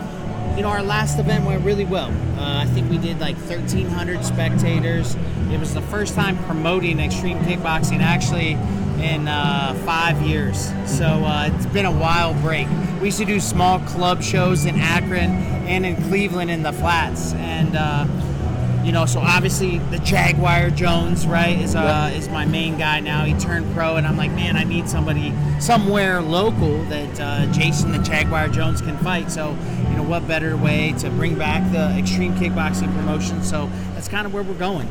you 0.56 0.62
know, 0.62 0.68
our 0.68 0.82
last 0.82 1.18
event 1.18 1.44
went 1.44 1.64
really 1.64 1.84
well. 1.84 2.10
Uh, 2.38 2.62
I 2.62 2.66
think 2.66 2.90
we 2.90 2.98
did 2.98 3.20
like 3.20 3.36
1,300 3.36 4.24
spectators. 4.24 5.16
It 5.50 5.58
was 5.58 5.74
the 5.74 5.82
first 5.82 6.14
time 6.14 6.36
promoting 6.44 7.00
extreme 7.00 7.38
kickboxing 7.40 8.00
actually 8.00 8.52
in 9.02 9.28
uh, 9.28 9.74
five 9.84 10.20
years. 10.22 10.72
So 10.86 11.06
uh, 11.06 11.50
it's 11.52 11.66
been 11.66 11.86
a 11.86 11.92
wild 11.92 12.40
break. 12.42 12.68
We 13.00 13.06
used 13.06 13.18
to 13.18 13.24
do 13.24 13.40
small 13.40 13.80
club 13.80 14.22
shows 14.22 14.66
in 14.66 14.76
Akron 14.78 15.30
and 15.66 15.86
in 15.86 15.96
Cleveland 16.08 16.50
in 16.50 16.62
the 16.62 16.72
flats, 16.72 17.32
and 17.34 17.76
uh, 17.76 18.06
you 18.84 18.92
know, 18.92 19.06
so 19.06 19.20
obviously 19.20 19.78
the 19.78 19.98
Jaguar 19.98 20.70
Jones, 20.70 21.26
right, 21.26 21.58
is 21.58 21.74
uh, 21.74 22.10
is 22.14 22.28
my 22.28 22.44
main 22.44 22.78
guy 22.78 23.00
now. 23.00 23.24
He 23.24 23.34
turned 23.34 23.72
pro, 23.74 23.96
and 23.96 24.06
I'm 24.06 24.16
like, 24.16 24.32
man, 24.32 24.56
I 24.56 24.64
need 24.64 24.88
somebody 24.88 25.32
somewhere 25.60 26.20
local 26.20 26.82
that 26.84 27.20
uh, 27.20 27.46
Jason 27.52 27.92
the 27.92 27.98
Jaguar 27.98 28.48
Jones 28.48 28.80
can 28.80 28.96
fight. 28.98 29.30
So, 29.30 29.56
what 30.10 30.26
better 30.26 30.56
way 30.56 30.92
to 30.98 31.08
bring 31.10 31.36
back 31.36 31.70
the 31.70 31.96
extreme 31.96 32.34
kickboxing 32.34 32.92
promotion? 32.96 33.44
So 33.44 33.70
that's 33.94 34.08
kind 34.08 34.26
of 34.26 34.34
where 34.34 34.42
we're 34.42 34.54
going. 34.54 34.88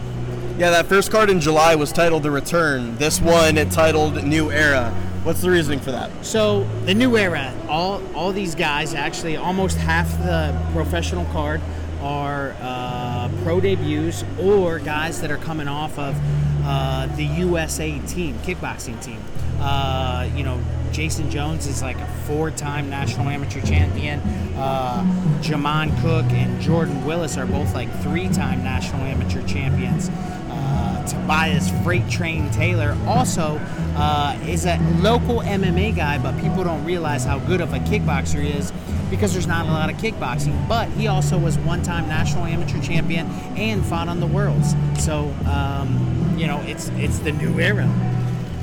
Yeah, 0.58 0.70
that 0.70 0.86
first 0.86 1.12
card 1.12 1.30
in 1.30 1.42
July 1.42 1.76
was 1.76 1.92
titled 1.92 2.24
The 2.24 2.32
Return. 2.32 2.96
This 2.96 3.20
one 3.20 3.56
titled 3.70 4.24
New 4.24 4.50
Era. 4.50 4.92
What's 5.24 5.42
the 5.42 5.52
reasoning 5.52 5.82
for 5.82 5.92
that? 5.92 6.10
So 6.26 6.64
the 6.86 6.94
new 6.94 7.18
era, 7.18 7.54
all 7.68 8.02
all 8.16 8.32
these 8.32 8.56
guys, 8.56 8.94
actually, 8.94 9.36
almost 9.36 9.76
half 9.76 10.10
the 10.20 10.58
professional 10.72 11.26
card 11.26 11.60
are 12.02 12.56
uh, 12.62 13.30
pro 13.44 13.60
debuts 13.60 14.24
or 14.42 14.80
guys 14.80 15.20
that 15.20 15.32
are 15.32 15.38
coming 15.38 15.68
off 15.68 16.00
of 16.00 16.16
uh, 16.64 17.08
the 17.18 17.26
USA 17.26 18.00
team, 18.08 18.36
kickboxing 18.40 19.04
team. 19.04 19.22
Uh, 19.60 20.30
you 20.36 20.44
know, 20.44 20.62
Jason 20.92 21.30
Jones 21.30 21.68
is 21.68 21.82
like 21.82 21.98
a 21.98 22.08
four-time 22.26 22.90
national 22.90 23.28
amateur 23.28 23.62
champion. 23.62 24.20
Uh, 24.56 25.04
Jamon 25.42 25.90
Cooke 26.02 26.32
and 26.32 26.60
Jordan 26.62 27.06
Willis 27.06 27.38
are 27.38 27.46
both 27.46 27.74
like 27.74 27.90
three-time 28.02 28.64
national 28.64 29.02
amateur 29.02 29.46
champions. 29.46 30.10
Uh, 30.10 31.06
Tobiaus 31.08 31.70
Freight 31.84 32.10
Train 32.10 32.50
Taylor 32.52 32.98
also 33.08 33.60
uh, 33.96 34.38
is 34.48 34.66
a 34.66 34.78
local 35.00 35.40
MMA 35.42 35.96
guy, 35.96 36.18
but 36.18 36.40
people 36.42 36.64
don't 36.64 36.84
realize 36.84 37.24
how 37.24 37.40
good 37.40 37.62
of 37.62 37.74
a 37.74 37.80
kickboxer 37.80 38.42
he 38.42 38.50
is 38.50 38.74
because 39.10 39.34
there's 39.34 39.48
not 39.48 39.66
a 39.66 39.72
lot 39.72 39.90
of 39.90 39.98
kickboxing. 39.98 40.68
But 40.68 40.90
he 40.90 41.08
also 41.08 41.38
was 41.38 41.58
one-time 41.60 42.08
national 42.08 42.46
amateur 42.46 42.82
champion 42.82 43.28
and 43.58 43.86
fought 43.86 44.08
on 44.08 44.20
the 44.20 44.28
worlds. 44.28 44.76
So 44.98 45.34
um, 45.46 46.36
you 46.38 46.48
know, 46.48 46.62
it's 46.62 46.90
it's 46.96 47.20
the 47.20 47.32
new 47.34 47.60
era. 47.60 47.88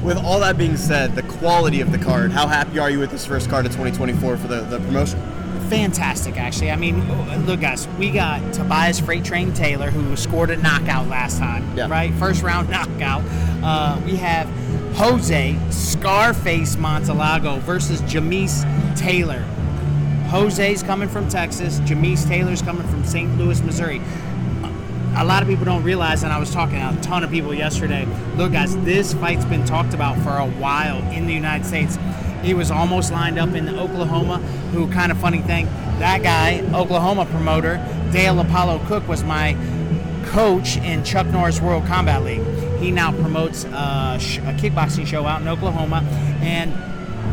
With 0.06 0.18
all 0.24 0.38
that 0.40 0.56
being 0.56 0.76
said, 0.76 1.16
the 1.16 1.24
quality 1.24 1.80
of 1.80 1.90
the 1.90 1.98
card, 1.98 2.30
how 2.30 2.46
happy 2.46 2.78
are 2.78 2.88
you 2.88 3.00
with 3.00 3.10
this 3.10 3.26
first 3.26 3.50
card 3.50 3.66
of 3.66 3.72
2024 3.72 4.36
for 4.36 4.46
the, 4.46 4.60
the 4.62 4.78
promotion? 4.78 5.20
fantastic 5.68 6.36
actually. 6.36 6.70
I 6.70 6.76
mean 6.76 7.44
look 7.44 7.60
guys 7.60 7.88
we 7.98 8.12
got 8.12 8.40
tobiaus 8.54 9.00
freight 9.00 9.24
train 9.24 9.52
taylor 9.52 9.90
who 9.90 10.14
scored 10.14 10.50
a 10.50 10.56
knockout 10.58 11.08
last 11.08 11.38
time 11.38 11.76
Yeah. 11.76 11.88
right? 11.90 12.14
First 12.14 12.44
round 12.44 12.70
knockout. 12.76 13.24
Uh, 13.64 14.00
we 14.06 14.14
have 14.14 14.46
jose 14.94 15.58
scarface 15.70 16.76
montalago 16.76 17.58
versus 17.62 18.00
jamise 18.02 18.64
taylor. 18.94 19.40
Jose's 20.30 20.84
coming 20.84 21.08
from 21.08 21.28
texas. 21.28 21.80
Jamise 21.80 22.24
taylor's 22.26 22.62
coming 22.62 22.86
from 22.86 23.04
st 23.04 23.36
louis 23.36 23.60
missouri 23.62 24.00
a 25.16 25.24
lot 25.24 25.42
of 25.42 25.48
people 25.48 25.64
don't 25.64 25.82
realize, 25.82 26.22
and 26.22 26.32
I 26.32 26.38
was 26.38 26.50
talking 26.50 26.78
to 26.78 26.90
a 26.90 27.02
ton 27.02 27.24
of 27.24 27.30
people 27.30 27.54
yesterday. 27.54 28.06
Look, 28.36 28.52
guys, 28.52 28.76
this 28.84 29.14
fight's 29.14 29.44
been 29.46 29.64
talked 29.64 29.94
about 29.94 30.18
for 30.18 30.36
a 30.36 30.46
while 30.46 30.98
in 31.10 31.26
the 31.26 31.32
United 31.32 31.64
States. 31.66 31.98
It 32.44 32.54
was 32.54 32.70
almost 32.70 33.12
lined 33.12 33.38
up 33.38 33.54
in 33.54 33.68
Oklahoma. 33.68 34.38
Who 34.72 34.90
kind 34.92 35.10
of 35.10 35.18
funny 35.18 35.40
thing? 35.40 35.66
That 35.98 36.22
guy, 36.22 36.60
Oklahoma 36.74 37.24
promoter 37.26 37.76
Dale 38.12 38.38
Apollo 38.40 38.80
Cook, 38.86 39.08
was 39.08 39.24
my 39.24 39.56
coach 40.26 40.76
in 40.78 41.02
Chuck 41.02 41.26
Norris 41.28 41.60
World 41.60 41.86
Combat 41.86 42.22
League. 42.22 42.44
He 42.78 42.90
now 42.90 43.10
promotes 43.10 43.62
sh- 43.62 44.38
a 44.38 44.54
kickboxing 44.58 45.06
show 45.06 45.24
out 45.24 45.40
in 45.40 45.48
Oklahoma, 45.48 46.02
and 46.42 46.72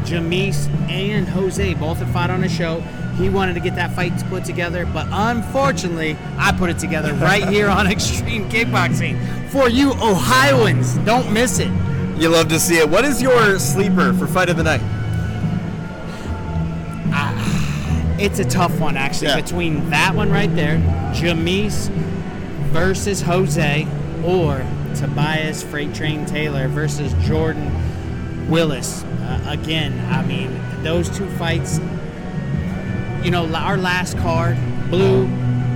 Jamise 0.06 0.70
and 0.90 1.28
Jose 1.28 1.74
both 1.74 1.98
have 1.98 2.10
fought 2.12 2.30
on 2.30 2.44
a 2.46 2.50
show. 2.50 2.82
He 3.18 3.30
wanted 3.30 3.54
to 3.54 3.60
get 3.60 3.76
that 3.76 3.94
fight 3.96 4.12
put 4.30 4.44
together, 4.44 4.86
but 4.88 5.08
unfortunately, 5.12 6.18
I 6.38 6.52
put 6.52 6.70
it 6.70 6.80
together 6.80 7.14
right 7.14 7.48
here 7.48 7.70
on 7.70 7.86
Xtreme 7.86 8.50
Kickboxing 8.50 9.50
for 9.50 9.70
you 9.70 9.92
Ohioans. 9.94 10.96
Don't 11.00 11.32
miss 11.32 11.60
it. 11.60 11.72
You 12.20 12.30
love 12.30 12.48
to 12.50 12.60
see 12.60 12.78
it. 12.80 12.90
What 12.90 13.06
is 13.06 13.22
your 13.22 13.60
sleeper 13.60 14.14
for 14.14 14.26
fight 14.28 14.50
of 14.50 14.58
the 14.58 14.64
night? 14.64 14.82
It's 18.20 18.40
a 18.40 18.46
tough 18.46 18.80
one, 18.80 18.96
actually, 18.96 19.28
Yeah. 19.30 19.42
between 19.42 19.90
that 19.90 20.16
one 20.16 20.32
right 20.32 20.54
there, 20.56 20.78
Jamise 21.14 21.90
versus 22.72 23.22
Jose, 23.22 23.86
or 24.24 24.66
Tobiaus 24.96 25.64
Freight 25.64 25.94
Train 25.94 26.26
Taylor 26.26 26.68
versus 26.68 27.14
Jordan 27.26 27.70
Willis. 28.50 29.04
Uh, 29.28 29.40
again, 29.48 29.94
I 30.12 30.22
mean, 30.24 30.58
those 30.84 31.10
two 31.10 31.28
fights, 31.32 31.80
you 33.24 33.32
know, 33.32 33.46
our 33.56 33.78
last 33.78 34.18
card, 34.18 34.58
blue, 34.90 35.28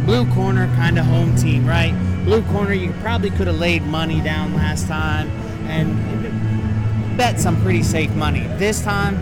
blue 0.06 0.32
corner, 0.34 0.68
kind 0.76 1.00
of 1.00 1.06
home 1.06 1.36
team, 1.36 1.66
right? 1.66 1.94
Blue 2.26 2.42
corner, 2.44 2.74
you 2.74 2.92
probably 3.02 3.30
could 3.30 3.48
have 3.48 3.58
laid 3.58 3.84
money 3.84 4.22
down 4.22 4.54
last 4.54 4.88
time 4.88 5.30
and 5.68 7.18
bet 7.18 7.40
some 7.40 7.62
pretty 7.62 7.84
safe 7.84 8.14
money. 8.16 8.48
This 8.58 8.82
time, 8.82 9.18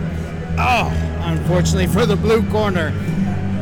oh, 0.58 0.90
unfortunately 1.20 1.86
for 1.86 2.04
the 2.04 2.16
blue 2.16 2.48
corner, 2.50 2.90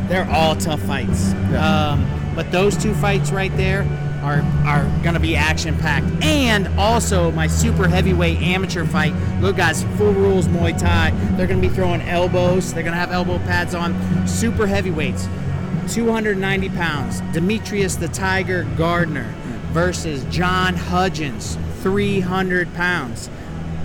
they're 0.07 0.29
all 0.29 0.55
tough 0.55 0.81
fights. 0.81 1.33
Um, 1.53 2.09
but 2.35 2.51
those 2.51 2.75
two 2.75 2.93
fights 2.95 3.31
right 3.31 3.55
there 3.55 3.83
are 4.25 4.41
are 4.65 5.03
gonna 5.03 5.19
be 5.19 5.35
action 5.35 5.77
packed. 5.77 6.07
And 6.23 6.67
also 6.79 7.31
my 7.31 7.47
super 7.47 7.87
heavyweight 7.87 8.41
amateur 8.41 8.85
fight. 8.85 9.13
Look, 9.39 9.57
guys, 9.57 9.83
full 9.97 10.13
rules 10.13 10.47
Muay 10.47 10.77
Thai. 10.77 11.11
They're 11.35 11.47
gonna 11.47 11.61
be 11.61 11.69
throwing 11.69 12.01
elbows. 12.01 12.73
They're 12.73 12.83
gonna 12.83 12.95
have 12.95 13.11
elbow 13.11 13.37
pads 13.39 13.75
on. 13.75 13.95
Super 14.27 14.65
heavyweights, 14.67 15.27
290 15.89 16.69
pounds. 16.69 17.21
Demetrius 17.31 17.95
the 17.95 18.07
Tiger 18.07 18.63
Gardner 18.77 19.33
versus 19.71 20.23
John 20.25 20.73
Hudgens, 20.75 21.57
300 21.81 22.73
pounds. 22.73 23.29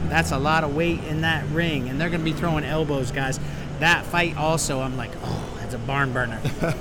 That's 0.08 0.32
a 0.32 0.38
lot 0.38 0.64
of 0.64 0.74
weight 0.74 1.04
in 1.04 1.20
that 1.20 1.44
ring, 1.48 1.88
and 1.88 2.00
they're 2.00 2.08
to 2.20 2.24
be 2.24 2.32
throwing 2.32 2.64
elbows, 2.64 3.12
guys. 3.12 3.38
That 3.80 4.04
fight 4.04 4.36
also, 4.36 4.80
I'm 4.80 4.96
like, 4.96 5.10
oh, 5.24 5.49
it's 5.72 5.76
a 5.76 5.86
barn 5.86 6.12
burner. 6.12 6.36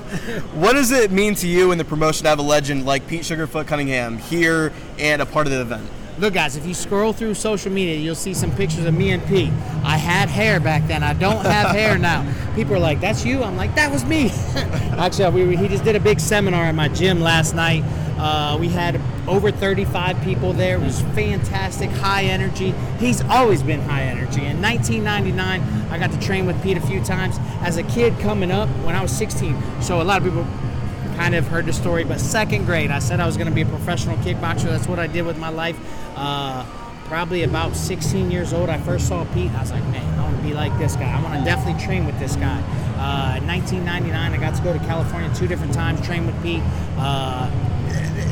What 0.56 0.74
does 0.74 0.92
it 0.92 1.12
mean 1.12 1.36
to 1.36 1.48
you 1.48 1.72
in 1.72 1.78
the 1.78 1.86
promotion 1.86 2.24
to 2.24 2.30
have 2.30 2.40
a 2.40 2.44
legend 2.44 2.86
like 2.86 3.06
Pete 3.08 3.22
Sugarfoot 3.22 3.68
Cunningham 3.68 4.18
here 4.18 4.74
and 4.98 5.22
a 5.22 5.26
part 5.28 5.46
of 5.46 5.54
the 5.54 5.62
event? 5.62 5.88
Look, 6.18 6.34
guys, 6.34 6.56
if 6.56 6.66
you 6.66 6.74
scroll 6.74 7.14
through 7.14 7.36
social 7.36 7.72
media, 7.72 7.96
you'll 7.96 8.16
see 8.16 8.34
some 8.34 8.52
pictures 8.52 8.86
of 8.86 8.94
me 8.96 9.12
and 9.12 9.26
Pete. 9.28 9.54
I 9.84 9.98
had 9.98 10.28
hair 10.28 10.60
back 10.60 10.88
then. 10.88 11.04
I 11.04 11.14
don't 11.14 11.46
have 11.46 11.70
hair 11.76 11.98
now. 12.00 12.26
People 12.56 12.76
are 12.76 12.80
like, 12.80 13.00
"That's 13.00 13.24
you." 13.24 13.44
I'm 13.44 13.56
like, 13.56 13.76
"That 13.76 13.92
was 13.92 14.04
me." 14.06 14.32
Actually, 14.98 15.46
we, 15.46 15.56
he 15.56 15.68
just 15.68 15.84
did 15.84 15.96
a 15.96 16.00
big 16.00 16.20
seminar 16.20 16.66
at 16.66 16.76
my 16.76 16.88
gym 16.90 17.22
last 17.22 17.54
night. 17.54 17.84
Uh, 18.20 18.58
we 18.60 18.68
had 18.68 19.00
over 19.28 19.50
35 19.50 20.22
people 20.24 20.52
there. 20.52 20.76
It 20.76 20.82
was 20.82 21.02
fantastic, 21.02 21.90
high 21.90 22.24
energy. 22.24 22.72
He's 23.00 23.22
always 23.22 23.64
been 23.64 23.80
high 23.82 24.04
energy. 24.04 24.46
In 24.46 24.62
1999, 24.62 25.62
I 25.90 25.98
got 25.98 26.12
to 26.12 26.20
train 26.20 26.46
with 26.46 26.62
Pete 26.62 26.78
a 26.78 26.82
few 26.82 27.02
times 27.04 27.38
as 27.62 27.78
a 27.78 27.84
kid 27.84 28.20
coming 28.20 28.52
up 28.52 28.68
when 28.84 28.96
I 28.96 29.02
was 29.02 29.12
16. 29.18 29.82
So 29.82 30.02
a 30.02 30.04
lot 30.04 30.18
of 30.18 30.26
people 30.26 30.46
kind 31.16 31.34
of 31.34 31.48
heard 31.48 31.66
the 31.66 31.74
story, 31.74 32.04
but 32.04 32.20
second 32.20 32.66
grade, 32.66 32.92
I 32.92 33.00
said 33.00 33.20
I 33.20 33.26
was 33.26 33.38
going 33.38 33.48
to 33.48 33.54
be 33.54 33.62
a 33.62 33.66
professional 33.66 34.18
kickboxer. 34.18 34.66
That's 34.66 34.88
what 34.88 35.00
I 35.00 35.08
did 35.08 35.26
with 35.26 35.38
my 35.38 35.50
life. 35.50 35.78
Uh, 36.16 36.66
probably 37.06 37.44
about 37.44 37.76
16 37.76 38.30
years 38.30 38.54
old, 38.54 38.70
I 38.70 38.78
first 38.80 39.08
saw 39.08 39.26
Pete. 39.34 39.52
I 39.52 39.62
was 39.62 39.72
like, 39.72 39.84
man, 39.86 40.20
I 40.20 40.24
want 40.24 40.38
to 40.38 40.44
be 40.44 40.54
like 40.54 40.78
this 40.78 40.96
guy. 40.96 41.12
I 41.12 41.22
want 41.24 41.40
to 41.40 41.46
definitely 41.46 41.84
train 41.84 42.06
with 42.06 42.20
this 42.20 42.36
guy. 42.36 42.60
Uh, 43.00 43.38
in 43.38 43.48
1999, 43.48 44.34
I 44.34 44.38
got 44.38 44.56
to 44.56 44.62
go 44.62 44.74
to 44.74 44.80
California 44.80 45.34
two 45.34 45.48
different 45.48 45.74
times, 45.74 46.06
train 46.06 46.26
with 46.26 46.42
Pete. 46.44 46.62
Uh, 46.98 47.50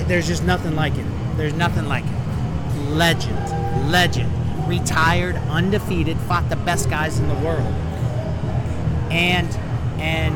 there's 0.08 0.28
just 0.28 0.44
nothing 0.44 0.76
like 0.76 0.96
it. 0.98 1.06
There's 1.38 1.54
nothing 1.54 1.88
like 1.88 2.06
it. 2.06 2.80
Legend, 2.90 3.92
legend. 3.92 4.32
Retired, 4.68 5.36
undefeated, 5.50 6.18
fought 6.22 6.50
the 6.50 6.56
best 6.58 6.90
guys 6.90 7.20
in 7.20 7.28
the 7.28 7.36
world. 7.36 7.74
And 9.12 9.48
and 10.00 10.36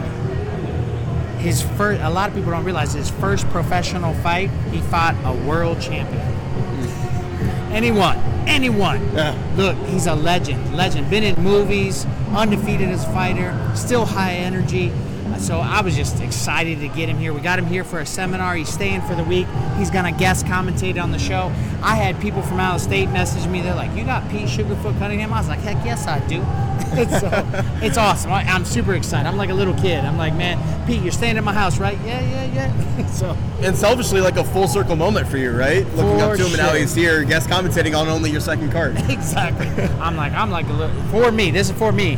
his 1.41 1.61
first 1.61 2.01
a 2.01 2.09
lot 2.09 2.29
of 2.29 2.35
people 2.35 2.51
don't 2.51 2.63
realize 2.63 2.93
his 2.93 3.09
first 3.09 3.47
professional 3.49 4.13
fight 4.15 4.49
he 4.71 4.79
fought 4.81 5.15
a 5.25 5.33
world 5.47 5.81
champion 5.81 6.21
anyone 7.71 8.15
anyone 8.47 9.03
look 9.57 9.75
he's 9.87 10.05
a 10.05 10.13
legend 10.13 10.75
legend 10.75 11.09
been 11.09 11.23
in 11.23 11.35
movies 11.43 12.05
undefeated 12.35 12.89
as 12.89 13.03
a 13.03 13.11
fighter 13.11 13.71
still 13.75 14.05
high 14.05 14.33
energy 14.33 14.91
so 15.41 15.59
i 15.59 15.81
was 15.81 15.95
just 15.95 16.21
excited 16.21 16.79
to 16.79 16.87
get 16.87 17.09
him 17.09 17.17
here. 17.17 17.33
We 17.33 17.41
got 17.41 17.59
him 17.59 17.65
here 17.65 17.83
for 17.83 17.99
a 17.99 18.05
seminar. 18.05 18.55
He's 18.55 18.69
staying 18.69 19.01
for 19.01 19.15
the 19.15 19.23
week. 19.23 19.47
He's 19.77 19.89
gonna 19.89 20.11
guest 20.11 20.45
commentate 20.45 21.01
on 21.01 21.11
the 21.11 21.19
show. 21.19 21.51
I 21.81 21.95
had 21.95 22.19
people 22.21 22.41
from 22.41 22.59
out 22.59 22.75
of 22.75 22.81
state 22.81 23.09
message 23.09 23.47
me. 23.47 23.61
They're 23.61 23.75
like 23.75 23.95
you 23.95 24.05
got 24.05 24.29
pete 24.29 24.47
sugarfoot 24.47 24.97
cunningham? 24.99 25.33
I 25.33 25.39
was 25.39 25.47
like 25.47 25.59
heck 25.59 25.83
yes 25.85 26.07
i 26.07 26.19
do. 26.27 26.43
So 26.91 27.29
it's 27.81 27.97
awesome. 27.97 28.31
I, 28.31 28.43
i'm 28.43 28.65
super 28.65 28.95
excited. 28.95 29.27
I'm 29.27 29.37
like 29.37 29.49
a 29.49 29.53
little 29.53 29.73
kid. 29.75 30.03
I'm 30.03 30.17
like 30.17 30.33
man 30.35 30.57
pete 30.87 31.01
you're 31.01 31.11
staying 31.11 31.37
at 31.37 31.43
my 31.43 31.53
house 31.53 31.79
right? 31.79 31.97
Yeah 32.05 32.21
yeah 32.21 32.45
yeah. 32.53 33.07
So 33.07 33.37
And 33.61 33.75
selfishly, 33.75 34.21
like 34.21 34.37
a 34.37 34.43
full 34.43 34.67
circle 34.67 34.95
moment 34.95 35.27
for 35.27 35.37
you, 35.37 35.51
right? 35.51 35.85
Looking 35.95 36.21
up 36.21 36.37
to 36.37 36.43
him 36.43 36.47
and 36.47 36.57
now 36.57 36.73
he's 36.73 36.93
here, 36.95 37.23
guest 37.23 37.49
commentating 37.49 37.97
on 37.97 38.07
only 38.07 38.31
your 38.31 38.41
second 38.41 38.71
card. 38.71 38.97
exactly. 39.09 39.67
I'm 39.99 40.15
like 40.15 40.33
i'm 40.33 40.51
like 40.51 40.67
a 40.67 40.73
little 40.73 41.01
for 41.03 41.31
me. 41.31 41.51
This 41.51 41.69
is 41.69 41.77
for 41.77 41.91
me 41.91 42.17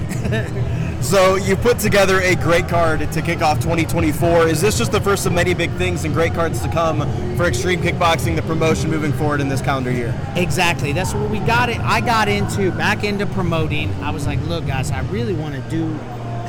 So 1.04 1.36
you 1.36 1.58
put 1.58 1.80
together 1.80 2.22
a 2.22 2.34
great 2.34 2.70
card 2.70 3.12
to 3.12 3.22
kick 3.22 3.42
off 3.42 3.60
2024. 3.60 4.48
Is 4.48 4.62
this 4.62 4.78
just 4.78 4.94
the 4.94 5.02
first 5.02 5.26
of 5.26 5.34
many 5.34 5.54
big 5.54 5.70
things 5.74 6.06
and 6.06 6.14
great 6.14 6.34
cards 6.34 6.62
to 6.62 6.70
come 6.70 7.02
for 7.36 7.44
Xtreme 7.44 7.84
Kickboxing, 7.84 8.38
the 8.38 8.42
promotion 8.42 8.90
moving 8.90 9.12
forward 9.12 9.42
in 9.42 9.50
this 9.50 9.62
calendar 9.62 9.92
year? 9.92 10.18
Exactly. 10.38 10.94
That's 10.94 11.14
what 11.14 11.30
we 11.30 11.40
got 11.40 11.68
it. 11.68 11.80
I 11.82 12.00
got 12.00 12.30
into 12.30 12.72
back 12.72 13.04
into 13.04 13.26
promoting. 13.28 13.94
I 13.96 14.12
was 14.12 14.26
like, 14.26 14.42
look, 14.48 14.66
guys, 14.66 14.92
I 14.92 15.02
really 15.02 15.34
want 15.34 15.56
to 15.56 15.62
do 15.70 15.92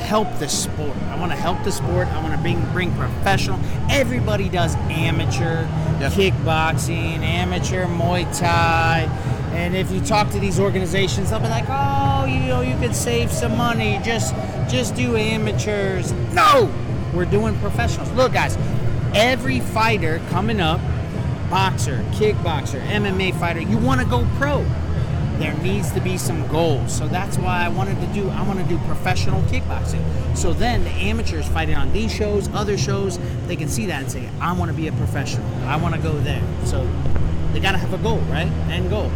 help 0.05 0.33
the 0.39 0.47
sport. 0.47 0.95
I 1.09 1.19
want 1.19 1.31
to 1.31 1.37
help 1.37 1.63
the 1.63 1.71
sport. 1.71 2.07
I 2.07 2.21
want 2.21 2.33
to 2.33 2.39
bring 2.39 2.63
bring 2.71 2.95
professional. 2.95 3.59
Everybody 3.89 4.47
does 4.47 4.75
amateur 4.75 5.65
kickboxing, 5.99 7.19
amateur 7.19 7.85
Muay 7.87 8.23
Thai. 8.39 9.09
And 9.75 9.85
if 9.85 9.93
you 9.93 9.99
talk 9.99 10.29
to 10.29 10.39
these 10.39 10.57
organizations, 10.57 11.31
they'll 11.31 11.41
be 11.41 11.49
like, 11.49 11.65
"Oh, 11.67 12.23
you 12.23 12.39
know, 12.47 12.61
you 12.61 12.77
could 12.77 12.95
save 12.95 13.29
some 13.29 13.57
money. 13.57 13.99
Just 14.05 14.33
just 14.69 14.95
do 14.95 15.17
amateurs." 15.17 16.13
No, 16.31 16.71
we're 17.13 17.25
doing 17.25 17.59
professionals. 17.59 18.09
Look, 18.11 18.31
guys, 18.31 18.57
every 19.13 19.59
fighter 19.59 20.21
coming 20.29 20.61
up 20.61 20.79
boxer, 21.49 22.05
kickboxer, 22.11 22.81
MMA 22.87 23.33
fighter, 23.33 23.59
you 23.59 23.77
want 23.77 23.99
to 23.99 24.07
go 24.07 24.25
pro. 24.37 24.65
There 25.39 25.53
needs 25.55 25.91
to 25.91 25.99
be 25.99 26.17
some 26.17 26.47
goals. 26.47 26.95
So 26.95 27.09
that's 27.09 27.37
why 27.37 27.65
I 27.65 27.67
wanted 27.67 27.99
to 27.99 28.07
do 28.13 28.29
I 28.29 28.43
want 28.43 28.59
to 28.59 28.65
do 28.65 28.77
professional 28.85 29.41
kickboxing. 29.41 30.01
So 30.37 30.53
then 30.53 30.85
the 30.85 30.91
amateurs 30.91 31.49
fighting 31.49 31.75
on 31.75 31.91
these 31.91 32.15
shows, 32.15 32.47
other 32.53 32.77
shows, 32.77 33.19
they 33.47 33.57
can 33.57 33.67
see 33.67 33.87
that 33.87 34.03
and 34.03 34.09
say, 34.09 34.29
I 34.39 34.53
want 34.53 34.71
to 34.71 34.77
be 34.77 34.87
a 34.87 34.93
professional. 34.93 35.45
I 35.65 35.75
want 35.75 35.95
to 35.95 36.01
go 36.01 36.13
there. 36.19 36.41
So 36.63 36.89
they 37.51 37.59
got 37.59 37.73
to 37.73 37.77
have 37.77 37.93
a 37.93 37.97
goal, 37.97 38.19
right? 38.29 38.47
End 38.69 38.89
goal. 38.89 39.11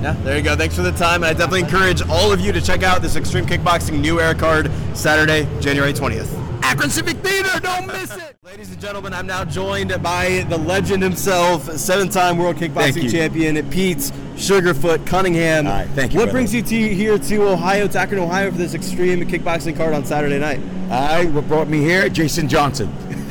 Yeah, 0.00 0.12
there 0.24 0.36
you 0.36 0.42
go. 0.42 0.56
Thanks 0.56 0.74
for 0.74 0.82
the 0.82 0.92
time. 0.92 1.22
And 1.22 1.26
I 1.26 1.32
definitely 1.32 1.60
encourage 1.60 2.00
all 2.08 2.32
of 2.32 2.40
you 2.40 2.52
to 2.52 2.60
check 2.60 2.82
out 2.82 3.02
this 3.02 3.16
Xtreme 3.16 3.46
Kickboxing 3.46 4.00
New 4.00 4.18
Era 4.18 4.34
card 4.34 4.70
Saturday, 4.94 5.46
January 5.60 5.92
20th. 5.92 6.36
Akron 6.62 6.90
Civic 6.90 7.16
Theatre, 7.18 7.58
don't 7.60 7.86
miss 7.86 8.16
it! 8.16 8.36
Ladies 8.42 8.70
and 8.70 8.80
gentlemen, 8.80 9.12
I'm 9.12 9.26
now 9.26 9.44
joined 9.44 9.94
by 10.02 10.44
the 10.48 10.56
legend 10.56 11.02
himself, 11.02 11.70
seven-time 11.72 12.38
World 12.38 12.56
Kickboxing. 12.56 13.10
Champion, 13.10 13.56
Pete 13.70 13.98
Sugarfoot 14.36 15.06
Cunningham. 15.06 15.66
Right, 15.66 15.86
thank 15.88 16.12
you, 16.12 16.18
What 16.18 16.26
brother. 16.26 16.32
brings 16.32 16.54
you 16.54 16.62
to 16.62 16.94
here 16.94 17.18
to 17.18 17.48
Ohio, 17.48 17.88
to 17.88 17.98
Akron, 17.98 18.20
Ohio, 18.20 18.50
for 18.50 18.58
this 18.58 18.74
Xtreme 18.74 19.24
Kickboxing 19.24 19.76
card 19.76 19.94
on 19.94 20.04
Saturday 20.04 20.38
night? 20.38 20.60
I 20.90 21.26
what 21.26 21.46
brought 21.48 21.68
me 21.68 21.80
here, 21.80 22.08
Jason 22.08 22.48
Johnson. 22.48 22.88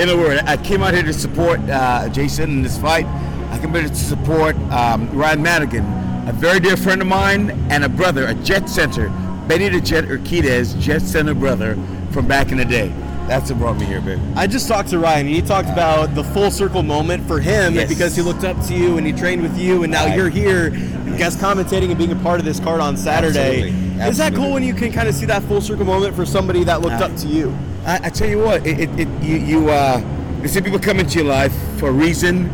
in 0.00 0.08
a 0.08 0.16
word, 0.16 0.40
I 0.46 0.56
came 0.62 0.82
out 0.82 0.94
here 0.94 1.02
to 1.02 1.12
support 1.12 1.60
uh, 1.68 2.08
Jason 2.08 2.50
in 2.50 2.62
this 2.62 2.78
fight. 2.78 3.06
I 3.50 3.58
here 3.58 3.88
to 3.88 3.94
support 3.94 4.56
um, 4.70 5.10
Ryan 5.10 5.42
Madigan, 5.42 5.84
a 6.28 6.32
very 6.32 6.60
dear 6.60 6.76
friend 6.76 7.00
of 7.02 7.08
mine 7.08 7.50
and 7.70 7.84
a 7.84 7.88
brother, 7.88 8.26
a 8.26 8.34
Jet 8.34 8.68
Center, 8.68 9.08
Benny 9.48 9.68
the 9.68 9.80
Jet 9.80 10.04
Urquidez, 10.04 10.78
Jet 10.80 11.02
Center 11.02 11.34
brother 11.34 11.76
from 12.12 12.26
back 12.26 12.52
in 12.52 12.58
the 12.58 12.64
day. 12.64 12.88
That's 13.26 13.50
what 13.50 13.58
brought 13.60 13.76
me 13.78 13.86
here, 13.86 14.00
baby. 14.00 14.20
I 14.34 14.46
just 14.46 14.66
talked 14.66 14.88
to 14.90 14.98
Ryan, 14.98 15.26
and 15.26 15.34
he 15.34 15.42
talked 15.42 15.68
about 15.68 16.14
the 16.14 16.24
full 16.24 16.50
circle 16.50 16.82
moment 16.82 17.26
for 17.28 17.38
him 17.38 17.74
Yes. 17.74 17.88
because 17.88 18.16
he 18.16 18.22
looked 18.22 18.42
up 18.44 18.60
to 18.66 18.74
you 18.74 18.98
and 18.98 19.06
he 19.06 19.12
trained 19.12 19.42
with 19.42 19.56
you, 19.56 19.82
and 19.84 19.92
now 19.92 20.06
Right. 20.06 20.16
you're 20.16 20.28
here, 20.30 20.70
guest 21.16 21.38
commentating 21.38 21.90
and 21.90 21.98
being 21.98 22.10
a 22.12 22.16
part 22.16 22.40
of 22.40 22.46
this 22.46 22.58
card 22.58 22.80
on 22.80 22.96
Saturday. 22.96 23.68
Absolutely. 23.70 24.08
Is 24.08 24.16
that 24.18 24.34
cool 24.34 24.52
when 24.52 24.62
you 24.64 24.74
can 24.74 24.90
kind 24.90 25.08
of 25.08 25.14
see 25.14 25.26
that 25.26 25.42
full 25.44 25.60
circle 25.60 25.84
moment 25.84 26.16
for 26.16 26.24
somebody 26.26 26.64
that 26.64 26.80
looked 26.80 27.00
Uh, 27.00 27.04
up 27.06 27.16
to 27.18 27.26
you? 27.28 27.56
I, 27.86 28.00
I 28.04 28.08
tell 28.10 28.28
you 28.28 28.38
what, 28.38 28.66
it, 28.66 28.80
it, 28.80 29.00
it, 29.00 29.08
you, 29.22 29.36
you, 29.36 29.70
uh, 29.70 30.00
you 30.42 30.48
see 30.48 30.60
people 30.60 30.78
come 30.78 30.98
into 30.98 31.18
your 31.20 31.28
life 31.28 31.52
for 31.78 31.88
a 31.90 31.92
reason, 31.92 32.50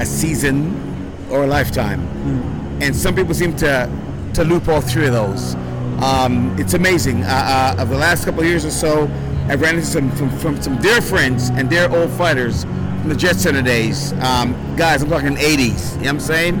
a 0.00 0.06
season, 0.06 0.74
or 1.30 1.44
a 1.44 1.46
lifetime. 1.46 2.00
And 2.80 2.94
some 2.94 3.14
people 3.14 3.34
seem 3.34 3.56
to 3.56 3.90
to 4.34 4.44
loop 4.44 4.68
all 4.68 4.80
three 4.80 5.06
of 5.06 5.12
those. 5.12 5.54
Um, 6.00 6.54
it's 6.58 6.74
amazing. 6.74 7.24
Uh, 7.24 7.74
uh, 7.76 7.82
of 7.82 7.88
the 7.88 7.96
last 7.96 8.24
couple 8.24 8.40
of 8.40 8.46
years 8.46 8.64
or 8.64 8.70
so, 8.70 9.10
I've 9.48 9.60
ran 9.60 9.74
into 9.74 9.86
some 9.86 10.10
from, 10.12 10.30
from 10.38 10.62
some 10.62 10.78
dear 10.78 11.00
friends 11.00 11.50
and 11.50 11.68
dear 11.68 11.90
old 11.90 12.10
fighters 12.12 12.62
from 12.62 13.08
the 13.08 13.16
Jet 13.16 13.36
Center 13.36 13.62
days. 13.62 14.12
Um, 14.14 14.54
guys, 14.76 15.02
I'm 15.02 15.08
talking 15.08 15.34
80s. 15.34 15.94
You 15.94 15.98
know 15.98 16.02
what 16.02 16.08
I'm 16.08 16.20
saying? 16.20 16.54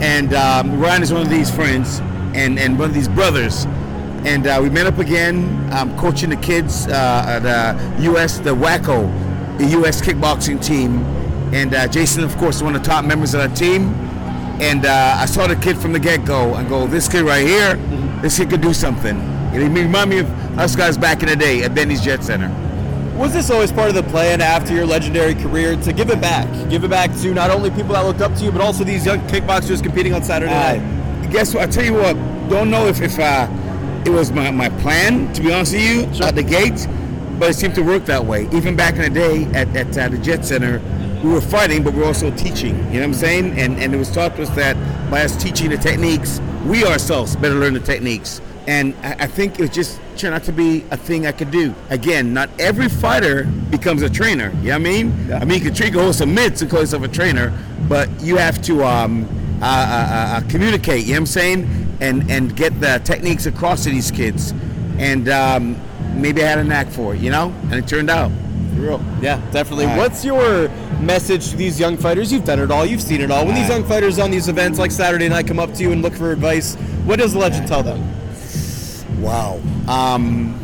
And 0.00 0.32
um, 0.32 0.80
Ryan 0.80 1.02
is 1.02 1.12
one 1.12 1.22
of 1.22 1.28
these 1.28 1.54
friends 1.54 2.00
and, 2.34 2.58
and 2.58 2.78
one 2.78 2.88
of 2.88 2.94
these 2.94 3.08
brothers. 3.08 3.66
And 4.24 4.46
uh, 4.46 4.60
we 4.62 4.70
met 4.70 4.86
up 4.86 4.98
again, 4.98 5.70
um, 5.72 5.96
coaching 5.98 6.30
the 6.30 6.36
kids, 6.36 6.86
uh, 6.86 7.40
the 7.42 8.02
U.S. 8.04 8.38
the 8.38 8.54
WAKO, 8.54 9.58
the 9.58 9.66
U.S. 9.66 10.00
kickboxing 10.00 10.64
team. 10.64 11.04
And 11.52 11.74
uh, 11.74 11.86
Jason, 11.88 12.24
of 12.24 12.36
course, 12.38 12.62
one 12.62 12.74
of 12.74 12.82
the 12.82 12.88
top 12.88 13.04
members 13.04 13.34
of 13.34 13.40
our 13.40 13.48
team. 13.54 13.88
And 14.60 14.86
uh, 14.86 15.16
I 15.18 15.26
saw 15.26 15.46
the 15.46 15.56
kid 15.56 15.76
from 15.78 15.92
the 15.92 15.98
get-go 15.98 16.54
and 16.54 16.68
go, 16.68 16.86
this 16.86 17.08
kid 17.08 17.22
right 17.24 17.44
here, 17.46 17.74
this 18.22 18.38
kid 18.38 18.50
could 18.50 18.60
do 18.60 18.72
something. 18.72 19.18
And 19.20 19.62
he 19.76 19.82
remind 19.82 20.10
me 20.10 20.18
of 20.20 20.30
us 20.58 20.76
guys 20.76 20.96
back 20.96 21.22
in 21.22 21.28
the 21.28 21.36
day 21.36 21.62
at 21.62 21.74
Benny's 21.74 22.00
Jet 22.00 22.22
Center. 22.22 22.48
Was 23.16 23.32
this 23.34 23.50
always 23.50 23.70
part 23.70 23.88
of 23.90 23.94
the 23.94 24.02
plan 24.04 24.40
after 24.40 24.72
your 24.72 24.86
legendary 24.86 25.34
career 25.34 25.76
to 25.76 25.92
give 25.92 26.10
it 26.10 26.20
back? 26.20 26.46
Give 26.70 26.82
it 26.84 26.90
back 26.90 27.14
to 27.18 27.34
not 27.34 27.50
only 27.50 27.70
people 27.70 27.92
that 27.92 28.04
looked 28.06 28.20
up 28.22 28.34
to 28.36 28.44
you, 28.44 28.50
but 28.52 28.60
also 28.60 28.84
these 28.84 29.04
young 29.04 29.20
kickboxers 29.28 29.82
competing 29.82 30.14
on 30.14 30.22
Saturday 30.22 30.52
Uh, 30.52 30.76
night? 30.76 31.30
guess 31.30 31.54
what? 31.54 31.64
I 31.64 31.66
tell 31.70 31.84
you 31.84 31.94
what. 31.94 32.14
Don't 32.48 32.70
know 32.70 32.86
if 32.86 33.00
if 33.00 33.18
uh, 33.18 33.48
it 34.04 34.10
was 34.10 34.30
my, 34.32 34.50
my 34.50 34.68
plan 34.80 35.32
to 35.34 35.42
be 35.42 35.52
honest 35.52 35.72
with 35.72 35.82
you 35.82 36.24
at 36.24 36.34
the 36.34 36.42
gate, 36.42 36.86
but 37.38 37.50
it 37.50 37.54
seemed 37.54 37.74
to 37.76 37.82
work 37.82 38.04
that 38.06 38.24
way. 38.24 38.48
Even 38.52 38.76
back 38.76 38.94
in 38.96 39.02
the 39.02 39.10
day 39.10 39.44
at, 39.54 39.68
at 39.76 39.96
uh, 39.96 40.08
the 40.08 40.18
Jet 40.18 40.44
Center, 40.44 40.78
we 41.22 41.30
were 41.30 41.40
fighting, 41.40 41.82
but 41.82 41.92
we 41.94 42.00
were 42.00 42.06
also 42.06 42.30
teaching. 42.36 42.76
You 42.76 42.82
know 42.82 43.00
what 43.00 43.04
I'm 43.04 43.14
saying? 43.14 43.58
And 43.58 43.78
and 43.78 43.94
it 43.94 43.96
was 43.96 44.10
taught 44.10 44.36
to 44.36 44.42
us 44.42 44.50
that 44.50 44.76
by 45.10 45.22
us 45.24 45.36
teaching 45.40 45.70
the 45.70 45.76
techniques, 45.76 46.40
we 46.66 46.84
ourselves 46.84 47.36
better 47.36 47.54
learn 47.54 47.74
the 47.74 47.80
techniques. 47.80 48.40
And 48.66 48.94
I, 49.02 49.16
I 49.20 49.26
think 49.26 49.58
it 49.58 49.72
just 49.72 50.00
turned 50.16 50.34
out 50.34 50.44
to 50.44 50.52
be 50.52 50.84
a 50.90 50.96
thing 50.96 51.26
I 51.26 51.32
could 51.32 51.50
do. 51.50 51.74
Again, 51.90 52.32
not 52.32 52.48
every 52.58 52.88
fighter 52.88 53.44
becomes 53.44 54.02
a 54.02 54.10
trainer. 54.10 54.50
You 54.56 54.56
know 54.56 54.70
what 54.70 54.74
I 54.74 54.78
mean? 54.78 55.32
I 55.32 55.44
mean, 55.44 55.58
you 55.58 55.64
can 55.64 55.74
treat 55.74 55.94
hold 55.94 56.14
some 56.14 56.34
mitts 56.34 56.62
and 56.62 56.70
call 56.70 56.80
yourself 56.80 57.02
a 57.02 57.08
trainer, 57.08 57.52
but 57.88 58.08
you 58.20 58.36
have 58.36 58.62
to 58.62 58.84
um, 58.84 59.28
uh, 59.60 59.64
uh, 59.64 59.68
uh, 59.68 60.48
communicate. 60.48 61.04
You 61.04 61.12
know 61.12 61.12
what 61.14 61.18
I'm 61.20 61.26
saying? 61.26 61.96
And 62.00 62.30
and 62.30 62.56
get 62.56 62.80
the 62.80 63.00
techniques 63.04 63.46
across 63.46 63.84
to 63.84 63.90
these 63.90 64.10
kids. 64.10 64.54
And 64.98 65.28
um, 65.28 65.76
maybe 66.14 66.42
I 66.44 66.48
had 66.48 66.58
a 66.58 66.64
knack 66.64 66.88
for 66.88 67.14
it, 67.14 67.20
you 67.20 67.30
know? 67.30 67.52
And 67.64 67.74
it 67.74 67.88
turned 67.88 68.10
out. 68.10 68.30
For 68.74 68.80
real. 68.80 69.04
Yeah, 69.20 69.40
definitely. 69.50 69.86
All 69.86 69.92
right. 69.92 69.98
What's 69.98 70.24
your 70.24 70.68
message 71.02 71.50
to 71.50 71.56
these 71.56 71.78
young 71.78 71.96
fighters? 71.96 72.32
You've 72.32 72.44
done 72.44 72.60
it 72.60 72.70
all. 72.70 72.86
You've 72.86 73.02
seen 73.02 73.20
it 73.20 73.30
all. 73.30 73.44
When 73.44 73.54
these 73.54 73.68
young 73.68 73.84
fighters 73.84 74.18
on 74.18 74.30
these 74.30 74.48
events 74.48 74.78
like 74.78 74.90
Saturday 74.90 75.28
night 75.28 75.46
come 75.46 75.58
up 75.58 75.74
to 75.74 75.82
you 75.82 75.92
and 75.92 76.02
look 76.02 76.14
for 76.14 76.32
advice, 76.32 76.76
what 77.04 77.18
does 77.18 77.32
the 77.32 77.38
legend 77.38 77.68
tell 77.68 77.82
them? 77.82 78.00
Wow. 79.20 79.60
Um, 79.88 80.58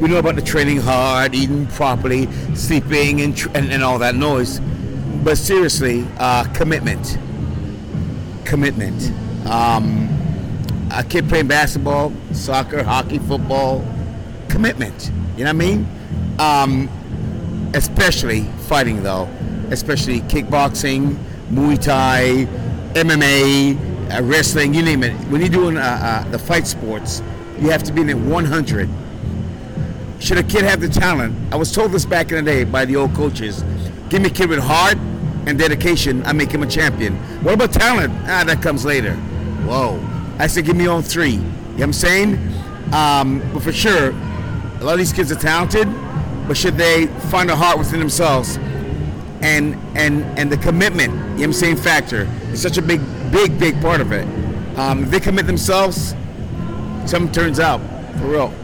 we 0.00 0.08
know 0.08 0.18
about 0.18 0.36
the 0.36 0.42
training 0.42 0.78
hard, 0.78 1.34
eating 1.34 1.66
properly, 1.66 2.28
sleeping, 2.54 3.20
and, 3.20 3.36
tr- 3.36 3.50
and, 3.54 3.72
and 3.72 3.82
all 3.82 3.98
that 3.98 4.14
noise. 4.14 4.60
But 5.24 5.36
seriously, 5.38 6.06
uh, 6.18 6.44
commitment. 6.54 7.18
Commitment. 8.44 9.12
Um, 9.46 10.08
a 10.92 11.04
kid 11.04 11.28
playing 11.28 11.48
basketball, 11.48 12.12
soccer, 12.32 12.82
hockey, 12.82 13.18
football. 13.18 13.84
Commitment. 14.48 15.10
You 15.36 15.44
know 15.44 15.52
what 15.52 15.62
I 15.62 15.66
mean? 15.66 15.88
Um, 16.38 16.88
especially 17.74 18.44
fighting, 18.68 19.02
though. 19.02 19.28
Especially 19.70 20.20
kickboxing, 20.22 21.16
Muay 21.50 21.80
Thai, 21.80 22.46
MMA, 22.94 23.76
uh, 24.10 24.22
wrestling, 24.22 24.74
you 24.74 24.82
name 24.82 25.02
it. 25.02 25.12
When 25.28 25.40
you're 25.40 25.50
doing 25.50 25.76
uh, 25.76 25.80
uh, 26.24 26.30
the 26.30 26.38
fight 26.38 26.66
sports, 26.66 27.22
you 27.60 27.70
have 27.70 27.82
to 27.84 27.92
be 27.92 28.00
in 28.00 28.08
it 28.08 28.16
100. 28.16 28.88
Should 30.20 30.38
a 30.38 30.42
kid 30.42 30.64
have 30.64 30.80
the 30.80 30.88
talent? 30.88 31.34
I 31.52 31.56
was 31.56 31.72
told 31.72 31.92
this 31.92 32.04
back 32.04 32.32
in 32.32 32.44
the 32.44 32.50
day 32.50 32.64
by 32.64 32.84
the 32.84 32.96
old 32.96 33.14
coaches. 33.14 33.62
Give 34.08 34.22
me 34.22 34.28
a 34.28 34.32
kid 34.32 34.48
with 34.48 34.58
heart 34.58 34.98
and 35.46 35.58
dedication, 35.58 36.24
I 36.24 36.32
make 36.32 36.50
him 36.50 36.62
a 36.62 36.66
champion. 36.66 37.16
What 37.42 37.54
about 37.54 37.72
talent? 37.72 38.12
Ah, 38.26 38.44
that 38.46 38.60
comes 38.62 38.84
later. 38.84 39.14
Whoa. 39.64 39.98
I 40.38 40.46
said, 40.46 40.66
give 40.66 40.76
me 40.76 40.86
on 40.86 41.02
three. 41.02 41.32
You 41.32 41.38
know 41.38 41.46
what 41.46 41.82
I'm 41.84 41.92
saying? 41.92 42.34
Um, 42.92 43.50
but 43.52 43.62
for 43.62 43.72
sure, 43.72 44.10
a 44.10 44.84
lot 44.84 44.92
of 44.92 44.98
these 44.98 45.12
kids 45.12 45.32
are 45.32 45.36
talented, 45.36 45.88
but 46.46 46.56
should 46.56 46.76
they 46.76 47.06
find 47.30 47.50
a 47.50 47.56
heart 47.56 47.78
within 47.78 47.98
themselves 47.98 48.58
and 49.42 49.74
and 49.96 50.24
and 50.38 50.50
the 50.50 50.56
commitment, 50.58 51.12
you 51.12 51.18
know 51.18 51.34
what 51.34 51.44
I'm 51.44 51.52
saying, 51.52 51.76
factor 51.76 52.28
is 52.52 52.60
such 52.60 52.78
a 52.78 52.82
big, 52.82 53.00
big, 53.30 53.58
big 53.58 53.80
part 53.80 54.00
of 54.00 54.12
it. 54.12 54.26
Um, 54.78 55.04
if 55.04 55.10
they 55.10 55.20
commit 55.20 55.46
themselves, 55.46 56.14
something 57.06 57.32
turns 57.32 57.58
out 57.60 57.80
for 58.18 58.26
real. 58.28 58.54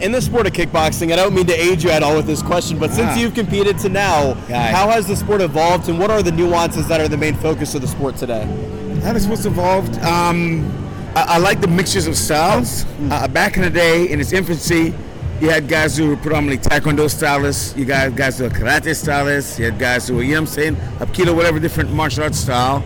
In 0.00 0.10
the 0.12 0.20
sport 0.20 0.46
of 0.46 0.52
kickboxing, 0.52 1.12
I 1.12 1.16
don't 1.16 1.34
mean 1.34 1.46
to 1.46 1.54
age 1.54 1.84
you 1.84 1.90
at 1.90 2.02
all 2.02 2.16
with 2.16 2.26
this 2.26 2.42
question, 2.42 2.78
but 2.78 2.90
since 2.90 3.10
Ah. 3.12 3.16
you've 3.16 3.34
competed 3.34 3.78
to 3.78 3.88
now, 3.88 4.34
Guy. 4.48 4.70
how 4.72 4.88
has 4.90 5.06
the 5.06 5.16
sport 5.16 5.40
evolved 5.40 5.88
and 5.88 5.98
what 5.98 6.10
are 6.10 6.22
the 6.22 6.32
nuances 6.32 6.88
that 6.88 7.00
are 7.00 7.08
the 7.08 7.16
main 7.16 7.34
focus 7.36 7.74
of 7.74 7.80
the 7.80 7.86
sport 7.88 8.16
today? 8.16 8.44
How 9.04 9.12
the 9.12 9.20
sports 9.20 9.44
evolved? 9.46 9.96
Um, 10.02 10.70
I, 11.14 11.34
I 11.34 11.38
like 11.38 11.60
the 11.60 11.68
mixtures 11.68 12.06
of 12.08 12.16
styles. 12.16 12.84
Uh, 13.10 13.28
back 13.28 13.56
in 13.56 13.62
the 13.62 13.70
day, 13.70 14.10
in 14.10 14.20
its 14.20 14.32
infancy, 14.32 14.92
you 15.40 15.50
had 15.50 15.68
guys 15.68 15.96
who 15.96 16.08
were 16.08 16.16
predominantly 16.16 16.68
Taekwondo 16.68 17.10
stylists. 17.10 17.76
You 17.76 17.84
got 17.84 18.14
guys 18.14 18.38
who 18.38 18.44
were 18.44 18.50
karate 18.50 18.94
stylists. 18.94 19.58
You 19.58 19.66
had 19.66 19.78
guys 19.78 20.08
who 20.08 20.16
were, 20.16 20.22
you 20.22 20.34
know 20.34 20.42
what 20.42 20.48
I'm 20.48 20.54
saying, 20.54 20.76
Aikido, 20.98 21.34
whatever 21.34 21.58
different 21.58 21.92
martial 21.92 22.22
arts 22.22 22.38
style. 22.38 22.84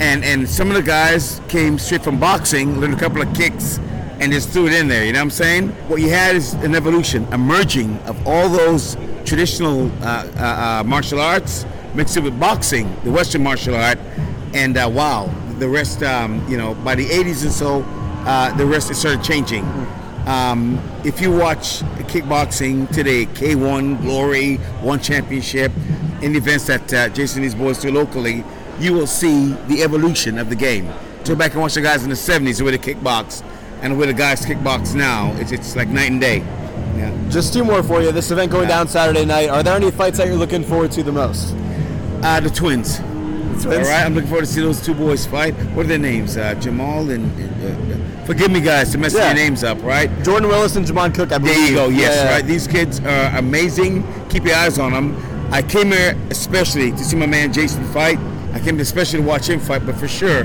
And 0.00 0.24
and 0.24 0.48
some 0.48 0.68
of 0.68 0.76
the 0.76 0.82
guys 0.82 1.40
came 1.48 1.78
straight 1.78 2.02
from 2.02 2.20
boxing, 2.20 2.78
learned 2.80 2.94
a 2.94 2.98
couple 2.98 3.22
of 3.22 3.34
kicks, 3.34 3.78
and 4.20 4.32
just 4.32 4.50
threw 4.50 4.66
it 4.66 4.74
in 4.74 4.86
there. 4.86 5.04
You 5.04 5.12
know 5.12 5.20
what 5.20 5.24
I'm 5.24 5.30
saying? 5.30 5.68
What 5.88 6.00
you 6.00 6.10
had 6.10 6.36
is 6.36 6.52
an 6.54 6.74
evolution, 6.74 7.26
a 7.32 7.38
merging 7.38 7.96
of 8.00 8.26
all 8.26 8.48
those 8.48 8.96
traditional 9.24 9.90
uh, 10.02 10.30
uh, 10.36 10.80
uh, 10.80 10.84
martial 10.84 11.20
arts 11.20 11.64
mixed 11.94 12.16
it 12.16 12.22
with 12.22 12.38
boxing, 12.38 12.94
the 13.02 13.10
Western 13.10 13.42
martial 13.42 13.74
art, 13.74 13.98
and 14.54 14.76
uh, 14.76 14.88
wow, 14.92 15.32
the 15.58 15.68
rest. 15.68 16.02
Um, 16.02 16.46
you 16.48 16.58
know, 16.58 16.74
by 16.74 16.94
the 16.94 17.06
80s 17.06 17.42
and 17.42 17.52
so, 17.52 17.82
uh, 18.26 18.54
the 18.56 18.66
rest 18.66 18.90
it 18.90 18.94
started 18.94 19.24
changing. 19.24 19.64
Um, 20.28 20.78
if 21.06 21.22
you 21.22 21.32
watch 21.32 21.80
kickboxing 22.10 22.90
today, 22.90 23.24
K1, 23.24 24.02
Glory, 24.02 24.56
One 24.82 25.00
Championship, 25.00 25.72
in 26.20 26.32
the 26.32 26.38
events 26.38 26.66
that 26.66 26.92
uh, 26.92 27.08
Jason 27.08 27.38
and 27.38 27.44
these 27.50 27.54
boys 27.54 27.78
do 27.78 27.90
locally, 27.90 28.44
you 28.78 28.92
will 28.92 29.06
see 29.06 29.54
the 29.68 29.82
evolution 29.82 30.36
of 30.38 30.50
the 30.50 30.54
game. 30.54 30.92
Go 31.24 31.34
back 31.34 31.52
and 31.52 31.62
watch 31.62 31.74
the 31.74 31.80
guys 31.80 32.02
in 32.02 32.10
the 32.10 32.14
70s 32.14 32.60
where 32.60 32.72
they 32.72 32.78
kickbox 32.78 33.42
and 33.80 33.96
where 33.96 34.06
the 34.06 34.12
guys 34.12 34.44
kickbox 34.44 34.94
now. 34.94 35.32
It's, 35.36 35.50
it's 35.50 35.74
like 35.76 35.88
night 35.88 36.10
and 36.10 36.20
day. 36.20 36.38
Yeah. 36.38 37.28
Just 37.30 37.54
two 37.54 37.64
more 37.64 37.82
for 37.82 38.02
you. 38.02 38.12
This 38.12 38.30
event 38.30 38.52
going 38.52 38.68
down 38.68 38.86
Saturday 38.86 39.24
night. 39.24 39.48
Are 39.48 39.62
there 39.62 39.76
any 39.76 39.90
fights 39.90 40.18
that 40.18 40.26
you're 40.26 40.36
looking 40.36 40.62
forward 40.62 40.92
to 40.92 41.02
the 41.02 41.12
most? 41.12 41.54
Uh, 42.22 42.40
the 42.40 42.50
twins. 42.50 43.00
Twins? 43.62 43.86
All 43.86 43.92
right, 43.94 44.04
I'm 44.04 44.14
looking 44.14 44.28
forward 44.28 44.46
to 44.46 44.50
see 44.52 44.60
those 44.60 44.80
two 44.84 44.94
boys 44.94 45.26
fight. 45.26 45.54
What 45.74 45.86
are 45.86 45.88
their 45.88 45.98
names? 45.98 46.36
Uh, 46.36 46.54
Jamal 46.54 47.10
and. 47.10 47.30
and 47.40 47.92
uh, 48.22 48.24
forgive 48.24 48.50
me, 48.50 48.60
guys, 48.60 48.92
to 48.92 48.98
mess 48.98 49.14
Yeah. 49.14 49.26
your 49.28 49.34
names 49.34 49.64
up, 49.64 49.82
right? 49.82 50.10
Jordan 50.22 50.48
Willis 50.48 50.76
and 50.76 50.84
Jamon 50.86 51.14
Cooke, 51.14 51.32
I 51.32 51.38
believe. 51.38 51.54
There 51.56 51.68
you 51.68 51.74
go. 51.74 51.88
Yes, 51.88 52.16
Yeah, 52.16 52.34
right. 52.34 52.44
These 52.44 52.66
kids 52.66 53.00
are 53.00 53.36
amazing. 53.38 54.04
Keep 54.28 54.44
your 54.44 54.56
eyes 54.56 54.78
on 54.78 54.92
them. 54.92 55.16
I 55.50 55.62
came 55.62 55.92
here 55.92 56.14
especially 56.30 56.90
to 56.90 56.98
see 56.98 57.16
my 57.16 57.24
man 57.26 57.52
Jason 57.52 57.82
fight. 57.92 58.18
I 58.52 58.60
came 58.60 58.78
especially 58.80 59.20
to 59.20 59.24
watch 59.24 59.48
him 59.48 59.60
fight, 59.60 59.86
but 59.86 59.96
for 59.96 60.08
sure, 60.08 60.44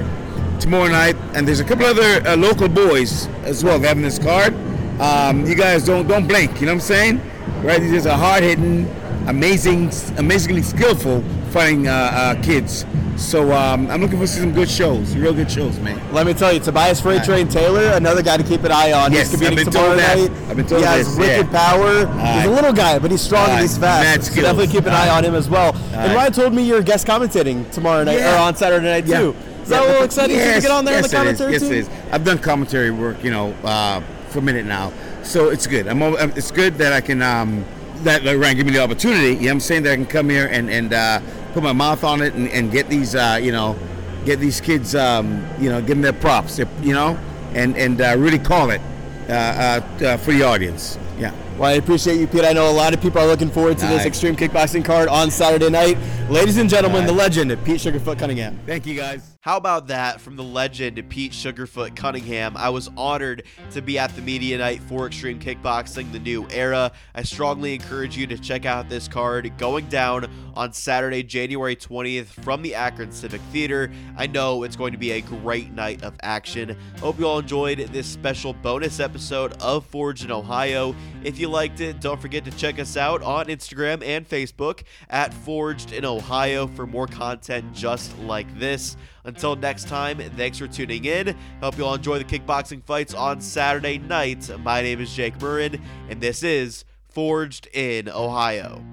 tomorrow 0.62 0.88
night, 0.88 1.16
and 1.36 1.46
there's 1.48 1.60
a 1.60 1.64
couple 1.66 1.86
other 1.86 2.26
uh, 2.26 2.38
local 2.38 2.70
boys 2.70 3.28
as 3.44 3.64
well. 3.66 3.80
They 3.80 3.88
have 3.90 3.98
in 3.98 4.04
this 4.04 4.20
card. 4.20 4.54
Um, 5.02 5.46
you 5.46 5.56
guys 5.56 5.84
don't 5.86 6.08
don't 6.08 6.26
blink. 6.28 6.60
You 6.62 6.68
know 6.68 6.74
what 6.74 6.84
I'm 6.84 6.88
saying? 6.88 7.22
Right? 7.64 7.82
These 7.82 8.06
are 8.06 8.18
hard 8.18 8.44
hitting, 8.44 8.88
amazing, 9.28 9.92
amazingly 10.18 10.62
skillful 10.62 11.22
fighting 11.52 11.88
uh, 11.88 11.92
uh, 11.92 12.42
kids. 12.44 12.86
So 13.16 13.52
um, 13.54 13.90
I'm 13.92 14.02
looking 14.02 14.20
for 14.20 14.28
some 14.28 14.52
good 14.52 14.70
shows, 14.70 15.16
real 15.16 15.34
good 15.34 15.50
shows, 15.50 15.80
man. 15.80 16.02
Let 16.14 16.26
me 16.26 16.34
tell 16.34 16.52
you, 16.52 16.60
Tobiaus 16.60 17.00
Freight 17.00 17.24
Train 17.24 17.48
Taylor, 17.48 17.92
another 17.94 18.22
guy 18.24 18.38
to 18.38 18.44
keep 18.44 18.64
an 18.64 18.72
eye 18.72 18.92
on. 18.92 19.12
Yes, 19.12 19.32
he's 19.32 19.40
competing 19.40 19.60
I've 19.60 19.66
been 19.66 19.74
tomorrow 19.74 19.96
told 19.96 20.00
that. 20.00 20.32
night. 20.32 20.50
I've 20.50 20.58
been 20.58 20.68
told 20.68 20.82
he 20.82 20.88
has 20.88 21.08
this, 21.08 21.18
wicked 21.18 21.52
yeah. 21.52 21.72
power. 21.72 22.34
he's 22.36 22.46
a 22.46 22.50
little 22.50 22.74
guy, 22.74 23.00
but 23.00 23.12
he's 23.12 23.22
strong 23.22 23.50
and 23.50 23.62
he's 23.62 23.78
fast. 23.78 24.34
So 24.34 24.42
definitely 24.42 24.68
keep 24.68 24.86
an 24.86 24.94
eye 24.94 25.10
on 25.10 25.24
him 25.24 25.36
as 25.36 25.50
well. 25.50 25.76
And. 25.94 26.14
Ryan 26.14 26.34
told 26.34 26.54
me 26.54 26.64
you're 26.64 26.82
guest 26.82 27.06
commentating 27.08 27.70
tomorrow 27.72 28.04
night 28.04 28.18
Yeah. 28.20 28.36
or 28.36 28.40
on 28.40 28.56
Saturday 28.56 28.86
night 28.86 29.06
Yeah. 29.06 29.20
too. 29.20 29.36
Is 29.62 29.70
that 29.70 29.82
Yeah, 29.82 29.88
a 29.88 29.90
little 29.90 30.04
exciting 30.04 30.36
you 30.38 30.54
to 30.54 30.62
get 30.62 30.72
on 30.72 30.84
there 30.86 30.96
yes 30.96 31.06
in 31.06 31.10
the 31.12 31.16
commentary 31.18 31.52
yes, 31.54 31.62
it 31.62 31.72
is. 31.72 31.90
I've 32.12 32.26
done 32.26 32.40
commentary 32.40 32.92
work, 32.92 33.24
you 33.24 33.32
know, 33.32 33.54
uh, 33.64 34.02
for 34.30 34.40
a 34.40 34.42
minute 34.42 34.66
now, 34.66 34.92
so 35.22 35.50
it's 35.50 35.68
good. 35.68 35.88
I'm, 35.88 36.02
al- 36.02 36.18
it's 36.18 36.52
good 36.52 36.76
that 36.80 36.92
I 36.92 37.00
can 37.00 37.22
um, 37.22 37.64
that 38.04 38.24
Ryan 38.26 38.58
give 38.58 38.66
me 38.66 38.74
the 38.74 38.84
opportunity. 38.84 39.36
You 39.36 39.46
know, 39.46 39.52
I'm 39.52 39.60
saying 39.62 39.84
that 39.84 39.94
I 39.94 39.96
can 39.96 40.06
come 40.06 40.30
here 40.30 40.48
and 40.52 40.70
and 40.70 40.92
uh, 40.94 41.22
put 41.54 41.64
my 41.64 41.74
mouth 41.74 42.04
on 42.04 42.22
it 42.22 42.34
and, 42.34 42.48
and 42.50 42.72
get 42.72 42.90
these, 42.90 43.16
uh, 43.16 43.40
you 43.42 43.52
know, 43.52 43.78
get 44.26 44.40
these 44.40 44.60
kids, 44.60 44.96
um, 44.96 45.46
you 45.60 45.70
know, 45.70 45.80
give 45.80 45.90
them 45.90 46.02
their 46.02 46.14
props, 46.14 46.60
you 46.82 46.94
know, 46.94 47.18
and 47.54 47.78
and 47.78 48.02
uh, 48.02 48.16
really 48.18 48.40
call 48.40 48.72
it 48.72 48.82
uh, 49.30 49.34
uh, 49.34 50.06
uh, 50.06 50.18
for 50.18 50.34
the 50.34 50.44
audience. 50.44 50.98
Yeah. 51.18 51.34
Well, 51.58 51.70
I 51.70 51.74
appreciate 51.74 52.20
you, 52.20 52.28
Pete. 52.28 52.44
I 52.44 52.54
know 52.54 52.70
a 52.70 52.74
lot 52.74 52.94
of 52.94 53.02
people 53.02 53.22
are 53.22 53.28
looking 53.28 53.50
forward 53.50 53.78
to 53.78 53.86
this 53.86 54.06
extreme 54.06 54.36
kickboxing 54.36 54.84
card 54.84 55.08
on 55.08 55.30
Saturday 55.30 55.70
night. 55.70 55.98
Ladies 56.30 56.58
and 56.58 56.70
gentlemen, 56.70 57.02
Alright. 57.02 57.08
the 57.08 57.42
legend, 57.44 57.64
Pete 57.64 57.80
Sugarfoot 57.80 58.18
Cunningham. 58.18 58.60
Thank 58.66 58.88
you, 58.88 58.96
guys. 58.96 59.33
How 59.44 59.58
about 59.58 59.88
that 59.88 60.22
from 60.22 60.38
the 60.38 60.44
legend 60.44 61.04
Pete 61.10 61.34
Sugarfoot 61.34 61.98
Cunningham? 61.98 62.56
I 62.56 62.70
was 62.70 62.90
honored 62.96 63.44
to 63.72 63.82
be 63.82 64.00
at 64.00 64.16
the 64.16 64.22
media 64.22 64.58
night 64.58 64.82
for 64.84 65.10
Xtreme 65.10 65.42
Kickboxing, 65.42 66.14
the 66.14 66.20
new 66.20 66.48
era. 66.50 66.94
I 67.14 67.24
strongly 67.24 67.74
encourage 67.74 68.16
you 68.16 68.26
to 68.28 68.38
check 68.38 68.66
out 68.66 68.88
this 68.88 69.10
card 69.10 69.52
going 69.58 69.88
down 69.88 70.32
on 70.56 70.72
Saturday, 70.72 71.24
January 71.24 71.76
20th 71.76 72.28
from 72.28 72.62
the 72.62 72.74
Akron 72.74 73.12
Civic 73.12 73.42
Theatre. 73.52 73.92
I 74.16 74.28
know 74.28 74.64
it's 74.64 74.78
going 74.78 74.94
to 74.94 74.98
be 74.98 75.12
a 75.12 75.20
great 75.20 75.74
night 75.74 76.04
of 76.04 76.16
action. 76.22 76.78
Hope 77.02 77.20
you 77.20 77.28
all 77.28 77.40
enjoyed 77.40 77.80
this 77.80 78.08
special 78.08 78.54
bonus 78.54 79.02
episode 79.02 79.62
of 79.62 79.86
Forged 79.86 80.24
in 80.24 80.32
Ohio. 80.32 80.96
If 81.22 81.38
you 81.38 81.50
liked 81.50 81.82
it, 81.82 82.00
don't 82.00 82.22
forget 82.22 82.46
to 82.46 82.52
check 82.52 82.80
us 82.80 82.96
out 82.96 83.22
on 83.22 83.48
Instagram 83.48 84.06
and 84.06 84.26
Facebook 84.26 84.84
at 85.10 85.34
Forged 85.34 85.92
in 85.92 86.06
Ohio 86.06 86.68
for 86.68 86.88
more 86.88 87.08
content 87.08 87.74
just 87.74 88.18
like 88.20 88.48
this. 88.58 88.96
Until 89.26 89.56
next 89.56 89.88
time, 89.88 90.18
thanks 90.36 90.58
for 90.58 90.68
tuning 90.68 91.06
in. 91.06 91.36
Hope 91.62 91.78
you 91.78 91.86
all 91.86 91.96
enjoy 91.96 92.20
the 92.20 92.26
kickboxing 92.26 92.84
fights 92.84 93.14
on 93.14 93.40
Saturday 93.40 93.98
night. 93.98 94.50
My 94.60 94.82
name 94.82 95.00
is 95.00 95.14
Jake 95.16 95.38
Murrin, 95.40 95.82
and 96.10 96.20
this 96.20 96.44
is 96.44 96.84
Forged 97.10 97.68
in 97.74 98.10
Ohio. 98.10 98.84